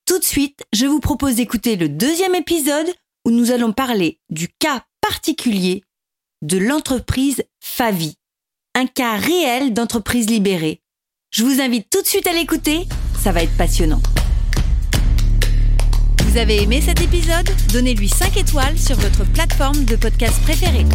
Tout 0.06 0.20
de 0.20 0.26
suite, 0.26 0.64
je 0.74 0.86
vous 0.86 1.00
propose 1.00 1.36
d'écouter 1.36 1.78
le 1.78 1.88
deuxième 1.88 2.36
épisode 2.36 2.88
où 3.26 3.32
nous 3.32 3.52
allons 3.52 3.72
parler 3.72 4.20
du 4.30 4.50
cas 4.60 4.84
particulier 5.00 5.84
de 6.42 6.58
l'entreprise 6.58 7.44
Favi, 7.62 8.16
un 8.76 8.86
cas 8.86 9.18
réel 9.18 9.74
d'entreprise 9.74 10.30
libérée. 10.30 10.82
Je 11.30 11.44
vous 11.44 11.62
invite 11.62 11.90
tout 11.90 12.02
de 12.02 12.08
suite 12.08 12.28
à 12.28 12.34
l'écouter, 12.34 12.88
ça 13.22 13.32
va 13.32 13.44
être 13.44 13.56
passionnant. 13.58 14.02
Vous 16.24 16.38
avez 16.38 16.64
aimé 16.64 16.82
cet 16.82 17.02
épisode? 17.02 17.50
Donnez-lui 17.74 18.08
5 18.08 18.38
étoiles 18.38 18.78
sur 18.78 18.96
votre 18.96 19.26
plateforme 19.32 19.84
de 19.84 19.98
podcast 19.98 20.42
préférée. 20.44 20.86